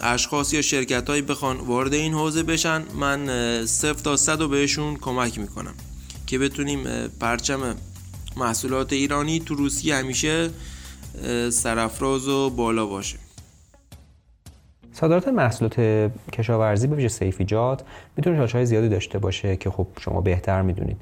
اشخاص 0.01 0.53
یا 0.53 0.63
شرکت 0.63 1.11
بخوان 1.11 1.57
وارد 1.57 1.95
این 1.95 2.15
حوزه 2.15 2.43
بشن 2.43 2.83
من 2.95 3.27
صفر 3.67 4.03
تا 4.03 4.17
صد 4.17 4.41
رو 4.41 4.49
بهشون 4.49 4.97
کمک 4.97 5.39
می‌کنم. 5.39 5.75
که 6.29 6.39
بتونیم 6.39 6.85
پرچم 7.21 7.75
محصولات 8.37 8.93
ایرانی 8.93 9.41
تو 9.41 9.55
روسیه 9.55 9.95
همیشه 9.95 10.51
سرفراز 11.51 12.29
و 12.29 12.51
بالا 12.51 12.87
باشه. 12.87 13.19
صادرات 14.93 15.29
محصولات 15.29 15.81
کشاورزی 16.33 16.87
به 16.87 16.97
ویژه 16.97 17.09
سیفیجات 17.09 17.83
می‌تونه 18.17 18.47
های 18.47 18.67
زیادی 18.67 18.89
داشته 18.89 19.19
باشه 19.19 19.57
که 19.57 19.71
خب 19.71 19.87
شما 20.01 20.21
بهتر 20.21 20.63
می‌دونید. 20.63 20.97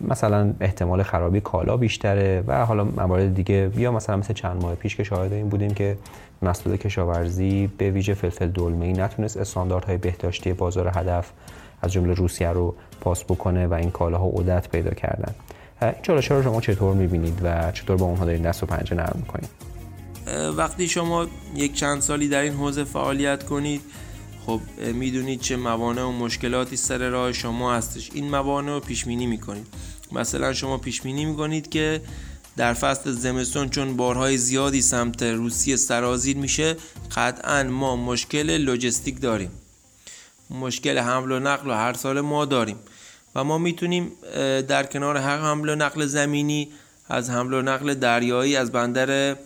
مثلا 0.00 0.54
احتمال 0.60 1.02
خرابی 1.02 1.40
کالا 1.40 1.76
بیشتره 1.76 2.44
و 2.46 2.66
حالا 2.66 2.84
موارد 2.84 3.34
دیگه 3.34 3.70
یا 3.76 3.92
مثلا 3.92 4.16
مثل 4.16 4.34
چند 4.34 4.62
ماه 4.62 4.74
پیش 4.74 4.96
که 4.96 5.04
شاهد 5.04 5.32
این 5.32 5.48
بودیم 5.48 5.74
که 5.74 5.98
محصولات 6.42 6.80
کشاورزی 6.80 7.66
به 7.78 7.90
ویژه 7.90 8.14
فلفل 8.14 8.46
دلمه 8.46 8.86
ای 8.86 8.92
نتونست 8.92 9.36
استانداردهای 9.36 9.96
بهداشتی 9.96 10.52
بازار 10.52 10.92
هدف 10.94 11.32
از 11.82 11.92
جمله 11.92 12.14
روسیه 12.14 12.48
رو 12.48 12.74
پاس 13.00 13.24
بکنه 13.24 13.66
و 13.66 13.74
این 13.74 13.90
کالاها 13.90 14.26
عدت 14.26 14.68
پیدا 14.68 14.90
کردن. 14.90 15.34
این 15.82 15.92
چالش 16.02 16.30
رو 16.30 16.42
شما 16.42 16.60
چطور 16.60 16.94
می‌بینید 16.94 17.38
و 17.42 17.72
چطور 17.72 17.96
با 17.96 18.06
اونها 18.06 18.24
دارید 18.24 18.42
دست 18.42 18.62
و 18.62 18.66
پنجه 18.66 18.94
نرم 18.94 19.16
می‌کنید؟ 19.16 19.50
وقتی 20.56 20.88
شما 20.88 21.26
یک 21.54 21.74
چند 21.74 22.00
سالی 22.00 22.28
در 22.28 22.40
این 22.40 22.52
حوزه 22.52 22.84
فعالیت 22.84 23.42
کنید 23.42 23.80
خب 24.46 24.60
می‌دونید 24.94 25.40
چه 25.40 25.56
موانع 25.56 26.02
و 26.02 26.12
مشکلاتی 26.12 26.76
سر 26.76 27.08
راه 27.08 27.32
شما 27.32 27.74
هستش. 27.74 28.10
این 28.14 28.30
موانع 28.30 28.72
رو 28.72 28.80
پیش 28.80 29.04
بینی 29.04 29.26
می‌کنید. 29.26 29.66
مثلا 30.12 30.52
شما 30.52 30.78
پیش 30.78 31.02
بینی 31.02 31.24
می‌کنید 31.24 31.70
که 31.70 32.00
در 32.56 32.74
فصل 32.74 33.12
زمستون 33.12 33.68
چون 33.68 33.96
بارهای 33.96 34.36
زیادی 34.36 34.82
سمت 34.82 35.22
روسیه 35.22 35.76
سرازیر 35.76 36.36
میشه 36.36 36.76
قطعا 37.16 37.62
ما 37.62 37.96
مشکل 37.96 38.56
لوجستیک 38.56 39.20
داریم. 39.20 39.50
مشکل 40.50 40.98
حمل 40.98 41.32
و 41.32 41.38
نقل 41.38 41.70
و 41.70 41.72
هر 41.72 41.92
سال 41.92 42.20
ما 42.20 42.44
داریم. 42.44 42.76
و 43.34 43.44
ما 43.44 43.58
می‌تونیم 43.58 44.12
در 44.68 44.86
کنار 44.86 45.16
هر 45.16 45.38
حمل 45.38 45.68
و 45.68 45.74
نقل 45.74 46.06
زمینی 46.06 46.68
از 47.08 47.30
حمل 47.30 47.54
و 47.54 47.62
نقل 47.62 47.94
دریایی 47.94 48.56
از 48.56 48.72
بندر 48.72 49.36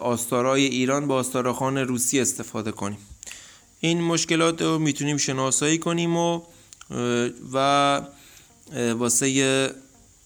آستارای 0.00 0.64
ایران 0.64 1.06
با 1.06 1.14
آستاراخان 1.14 1.78
روسی 1.78 2.20
استفاده 2.20 2.72
کنیم. 2.72 2.98
این 3.80 4.02
مشکلات 4.02 4.62
رو 4.62 4.78
می‌تونیم 4.78 5.16
شناسایی 5.16 5.78
کنیم 5.78 6.16
و 6.16 6.40
و 7.52 8.00
واسه 8.94 9.70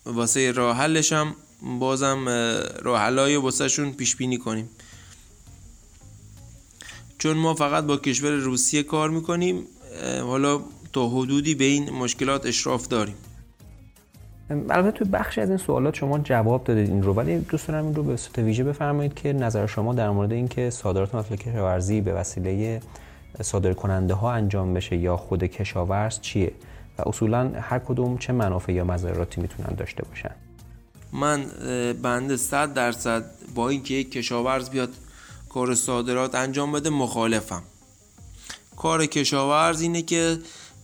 واسه 0.07 0.53
راه 0.53 0.77
حلش 0.77 1.13
هم 1.13 1.35
بازم 1.79 2.29
راه 2.83 3.01
حلای 3.01 3.37
واسه 3.37 3.69
شون 3.69 3.93
پیش 3.93 4.17
بینی 4.17 4.39
کنیم. 4.39 4.71
چون 7.19 7.37
ما 7.37 7.55
فقط 7.55 7.85
با 7.85 7.97
کشور 7.97 8.31
روسیه 8.31 8.83
کار 8.83 9.11
می‌کنیم 9.11 9.65
حالا 10.23 10.61
تا 10.93 11.09
حدودی 11.09 11.55
به 11.55 11.65
این 11.65 11.91
مشکلات 11.91 12.47
اشراف 12.47 12.89
داریم. 12.89 13.15
البته 14.51 14.99
توی 14.99 15.09
بخشی 15.09 15.41
از 15.41 15.49
این 15.49 15.59
سوالات 15.59 15.95
شما 15.95 16.19
جواب 16.19 16.65
دادید 16.65 16.91
این 16.91 17.03
رو 17.03 17.13
ولی 17.13 17.39
دوست 17.39 17.69
دارم 17.69 17.85
این 17.85 17.95
رو 17.95 18.03
به 18.03 18.17
صورت 18.17 18.39
ویژه 18.39 18.65
بفرمایید 18.65 19.15
که 19.15 19.33
نظر 19.33 19.67
شما 19.67 19.95
در 19.95 20.11
مورد 20.11 20.33
اینکه 20.33 20.71
صادرات 20.71 21.15
محصول 21.15 21.37
کشاورزی 21.37 22.01
به 22.01 22.13
وسیله 22.13 22.81
صادر 23.43 23.73
کننده 23.73 24.15
ها 24.15 24.33
انجام 24.33 24.75
بشه 24.75 24.97
یا 24.97 25.17
خود 25.17 25.45
کشاورز 25.45 26.21
چیه 26.21 26.53
و 26.99 27.03
اصولا 27.07 27.51
هر 27.61 27.79
کدوم 27.79 28.19
چه 28.19 28.33
منافع 28.33 28.73
یا 28.73 28.85
مضراتی 28.85 29.41
می‌تونن 29.41 29.75
داشته 29.77 30.05
باشن؟ 30.05 30.31
من 31.13 31.45
بنده 32.03 32.37
100 32.37 32.75
درصد 32.75 33.25
با 33.55 33.69
اینکه 33.69 33.95
یک 33.95 34.13
کشاورز 34.13 34.71
بیاد 34.71 34.89
کار 35.57 35.75
صادرات 35.75 36.35
انجام 36.35 36.73
بده 36.73 36.91
مخالفم. 36.91 37.63
کار 38.77 39.07
کشاورز 39.07 39.81
اینه 39.81 40.03
که 40.03 40.39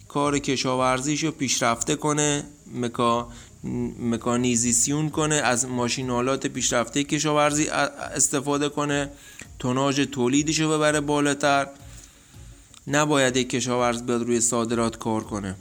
کار 0.08 0.38
کشاورزیشو 0.38 1.30
پیشرفته 1.30 1.96
کنه 1.96 2.44
مکا 2.74 3.28
مکانیزیسیون 3.98 5.10
کنه 5.10 5.34
از 5.34 5.66
ماشینالات 5.66 6.46
پیشرفته 6.46 7.04
کشاورزی 7.04 7.68
استفاده 7.68 8.68
کنه 8.68 9.10
توناژ 9.58 10.00
تولیدش 10.00 10.60
رو 10.60 10.70
ببره 10.70 11.00
بالاتر. 11.00 11.68
نباید 12.86 13.36
یک 13.36 13.50
کشاورز 13.50 14.02
بیاد 14.02 14.22
روی 14.22 14.40
صادرات 14.40 14.98
کار 14.98 15.24
کنه. 15.24 15.56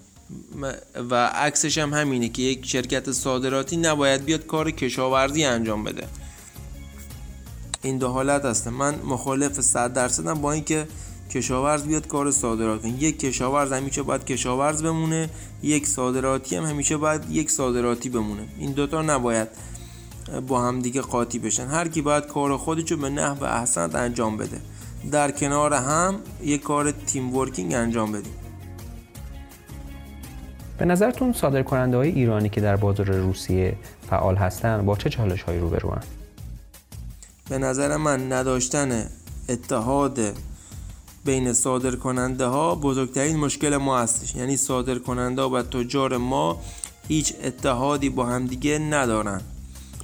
و 1.10 1.28
عکسش 1.28 1.78
هم 1.78 1.94
همینه 1.94 2.30
که 2.30 2.42
یک 2.42 2.66
شرکت 2.66 3.12
صادراتی 3.12 3.78
نباید 3.78 4.26
بیاد 4.26 4.46
کار 4.46 4.72
کشاورزی 4.72 5.44
انجام 5.44 5.84
بده. 5.84 6.08
این 7.84 7.98
دو 7.98 8.08
حالت 8.08 8.46
هسته 8.46 8.70
من 8.70 8.96
مخالف 9.06 9.62
100 9.62 9.94
درصدم 9.94 10.34
با 10.34 10.52
اینکه 10.52 10.88
کشاورز 11.30 11.84
بیاد 11.84 12.08
کار 12.08 12.32
صادرات 12.32 12.86
یک 12.86 13.20
کشاورز 13.20 13.72
همیشه 13.72 14.04
باید 14.04 14.26
کشاورز 14.26 14.84
بمونه 14.84 15.30
یک 15.64 15.88
صادراتی 15.88 16.56
هم 16.56 16.64
همیشه 16.64 16.98
باید 16.98 17.30
یک 17.30 17.52
صادراتی 17.52 18.10
بمونه. 18.10 18.42
این 18.60 18.72
دوتا 18.72 19.02
نباید 19.02 19.48
با 20.48 20.62
هم 20.62 20.80
دیگه 20.80 21.02
قاطی 21.02 21.40
بشن. 21.40 21.68
هر 21.68 21.88
کی 21.88 22.02
باید 22.02 22.26
کار 22.26 22.58
خودشو 22.58 22.98
به 22.98 23.10
نحو 23.10 23.44
احسن 23.44 23.96
انجام 23.96 24.38
بده. 24.38 24.58
در 25.12 25.32
کنار 25.32 25.74
هم 25.74 26.16
یک 26.44 26.62
کار 26.62 26.92
تیم 26.92 27.36
ورکینگ 27.36 27.74
انجام 27.74 28.12
بدیم. 28.12 28.34
به 30.78 30.86
نظرتون 30.86 31.34
صادر 31.34 31.64
کننده 31.64 31.98
های 31.98 32.10
ایرانی 32.10 32.50
که 32.50 32.62
در 32.62 32.76
بازار 32.76 33.12
روسیه 33.12 33.76
فعال 34.10 34.36
هستن 34.36 34.86
با 34.86 34.96
چه 34.96 35.10
چالش 35.10 35.42
هایی 35.42 35.60
روبرو 35.60 35.96
به 37.52 37.58
نظر 37.58 37.98
من 37.98 38.34
نداشتن 38.34 39.10
اتحاد 39.50 40.20
بین 41.26 41.54
صادر 41.54 41.96
کننده 41.96 42.46
ها 42.46 42.76
بزرگترین 42.76 43.38
مشکل 43.38 43.78
ما 43.78 44.00
هستش. 44.00 44.36
یعنی 44.36 44.58
صادر 44.58 44.98
کننده 44.98 45.42
و 45.42 45.62
تجار 45.62 46.18
ما 46.18 46.62
هیچ 47.08 47.34
اتحادی 47.44 48.10
با 48.10 48.26
همدیگه 48.26 48.80
ندارن. 48.80 49.42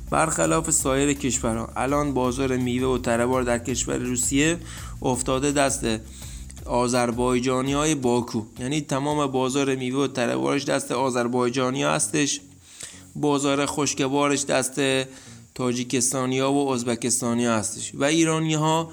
برخلاف 0.10 0.72
سایر 0.72 1.14
کشورها. 1.14 1.70
الان 1.76 2.14
بازار 2.14 2.58
میوه 2.58 2.96
و 2.96 2.98
تربار 2.98 3.44
در 3.44 3.60
کشور 3.60 3.98
روسیه 3.98 4.58
افتاده 5.02 5.52
دست 5.52 5.86
آذربایجانی 6.66 7.74
های 7.74 7.96
باکو. 7.96 8.42
یعنی 8.60 8.82
تمام 8.82 9.32
بازار 9.32 9.76
میوه 9.76 10.04
و 10.04 10.08
تربارش 10.08 10.66
دست 10.66 10.92
آذربایجانی 10.92 11.84
هستش. 11.84 12.42
بازار 13.16 13.66
خشکبارش 13.66 14.46
دست 14.46 14.80
تاجیکستانی 15.58 16.40
ها 16.40 16.54
و 16.54 16.72
ازبکستانی 16.72 17.46
ها 17.46 17.56
هستش. 17.56 17.92
و 17.96 18.04
ایرانی 18.04 18.54
ها 18.54 18.92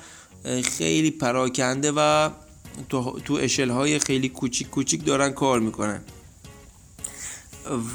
خیلی 0.78 1.10
پراکنده 1.10 1.92
و 1.96 2.30
تو, 2.88 3.38
اشل 3.40 3.70
های 3.70 3.98
خیلی 3.98 4.28
کوچیک 4.28 4.70
کوچیک 4.70 5.04
دارن 5.04 5.30
کار 5.30 5.60
می‌کنن. 5.60 6.00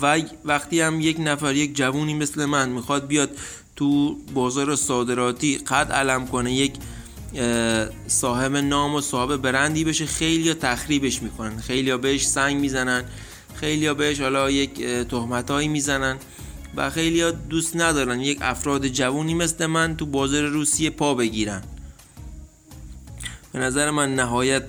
و 0.02 0.22
وقتی 0.46 0.82
هم 0.82 1.02
یک 1.02 1.18
نفر 1.20 1.56
یک 1.56 1.76
جوونی 1.76 2.14
مثل 2.14 2.46
من 2.46 2.70
می‌خواد 2.70 3.08
بیاد 3.08 3.30
تو 3.76 4.16
بازار 4.34 4.76
صادراتی 4.76 5.58
قد 5.58 5.92
علم 5.92 6.28
کنه 6.28 6.54
یک 6.54 6.74
صاحب 8.08 8.56
نام 8.56 8.96
و 8.96 9.02
صاحب 9.02 9.38
برندی 9.38 9.84
بشه 9.84 10.06
خیلی 10.06 10.54
تخریبش 10.54 11.22
می‌کنن. 11.22 11.58
خیلی 11.60 11.98
بهش 11.98 12.28
سنگ 12.28 12.58
می‌زنن. 12.58 13.04
خیلی 13.56 13.94
بهش 13.94 14.22
حالا 14.22 14.52
یک 14.52 14.86
تهمتهایی 14.86 15.68
می‌زنن. 15.68 16.18
و 16.76 16.90
خیلی 16.90 17.32
دوست 17.32 17.76
ندارن 17.76 18.20
یک 18.20 18.38
افراد 18.42 18.88
جوونی 18.88 19.34
مثل 19.34 19.66
من 19.66 19.98
تو 19.98 20.06
بازار 20.06 20.44
روسیه 20.44 20.90
پا 20.90 21.14
بگیرن. 21.14 21.62
به 23.54 23.60
نظر 23.60 23.92
من 23.92 24.16
نهایت 24.16 24.68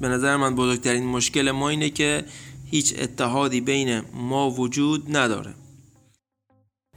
به 0.00 0.08
نظر 0.08 0.36
من 0.36 0.54
بزرگترین 0.54 1.06
مشکل 1.06 1.50
ما 1.50 1.68
اینه 1.68 1.90
که 1.90 2.24
هیچ 2.70 2.94
اتحادی 2.98 3.60
بین 3.60 4.02
ما 4.14 4.50
وجود 4.50 5.16
نداره. 5.16 5.50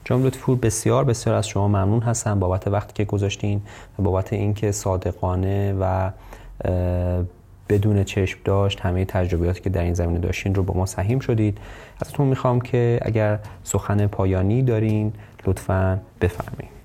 جناب 0.05 0.25
لطفور 0.25 0.57
بسیار 0.57 1.03
بسیار 1.03 1.35
از 1.35 1.47
شما 1.47 1.67
ممنون 1.67 2.01
هستم 2.01 2.39
بابت 2.39 2.67
وقتی 2.67 2.93
که 2.93 3.05
گذاشتین 3.05 3.61
بابت 3.99 4.33
اینکه 4.33 4.71
صادقانه 4.71 5.73
و 5.79 6.11
بدون 7.69 8.03
چشم 8.03 8.39
داشت. 8.45 8.79
همه 8.79 9.05
تجربیاتی 9.05 9.61
که 9.61 9.69
در 9.69 9.83
این 9.83 9.93
زمینه 9.93 10.19
داشتین 10.19 10.55
رو 10.55 10.63
با 10.63 10.73
ما 10.73 10.85
سهیم 10.85 11.19
شدید. 11.19 11.57
ازتون 12.01 12.27
می‌خوام 12.27 12.61
که 12.61 12.99
اگر 13.01 13.39
سخن 13.63 14.07
پایانی 14.07 14.61
دارین 14.61 15.13
لطفا 15.47 16.01
بفرمایید 16.21 16.79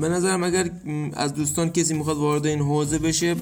به 0.00 0.08
نظرم 0.08 0.44
اگر 0.44 0.70
از 1.12 1.34
دوستان 1.34 1.70
کسی 1.70 1.94
می‌خواد 1.94 2.16
وارد 2.16 2.46
این 2.46 2.60
حوزه 2.60 2.98
بشه 2.98 3.34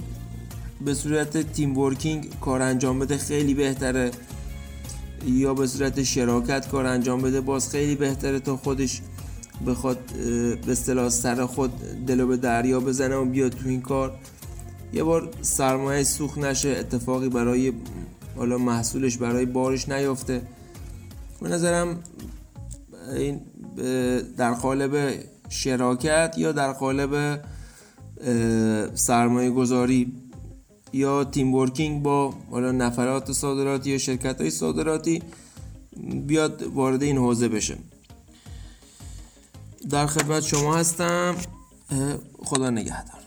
به 0.84 0.94
صورت 0.94 1.52
تیم 1.52 1.78
ورکینگ 1.78 2.28
کار 2.40 2.62
انجام 2.62 2.98
بده 2.98 3.16
خیلی 3.18 3.54
بهتره. 3.54 4.10
یا 5.26 5.54
به 5.54 5.66
صورت 5.66 6.02
شراکت 6.02 6.68
کار 6.68 6.86
انجام 6.86 7.22
بده 7.22 7.40
باز 7.40 7.70
خیلی 7.70 7.94
بهتره 7.94 8.40
تا 8.40 8.56
خودش 8.56 9.00
بخواد 9.66 9.98
به 10.66 10.72
اصطلاح 10.72 11.08
سر 11.08 11.46
خود 11.46 11.72
دلو 12.06 12.26
به 12.26 12.36
دریا 12.36 12.80
بزنه 12.80 13.16
و 13.16 13.24
بیاد 13.24 13.52
تو 13.52 13.68
این 13.68 13.80
کار. 13.80 14.12
یه 14.94 15.02
بار 15.04 15.30
سرمایه 15.42 16.04
سوخ 16.04 16.38
نشه 16.38 16.68
اتفاقی 16.68 17.28
برای 17.28 17.72
حالا 18.36 18.58
محصولش 18.58 19.16
برای 19.16 19.46
بارش 19.46 19.88
نیافته. 19.88 20.42
به 21.40 21.48
نظرم 21.48 22.02
این 23.16 23.40
در 24.36 24.54
قالب 24.54 25.24
شراکت 25.48 26.34
یا 26.38 26.52
در 26.52 26.72
قالب 26.72 27.40
سرمایه 28.94 29.50
گذاری 29.50 30.12
یا 30.92 31.24
تیم 31.24 31.54
ورکینگ 31.54 32.02
با 32.02 32.34
حالا 32.50 32.72
نفرات 32.72 33.32
صادراتی 33.32 33.90
یا 33.90 33.98
شرکت 33.98 34.40
های 34.40 34.50
صادراتی 34.50 35.22
بیاد 36.26 36.62
وارد 36.62 37.02
این 37.02 37.16
حوزه 37.16 37.48
بشه. 37.48 37.76
در 39.90 40.06
خدمت 40.06 40.42
شما 40.42 40.76
هستم. 40.76 41.36
خدا 42.44 42.70
نگهدار. 42.70 43.23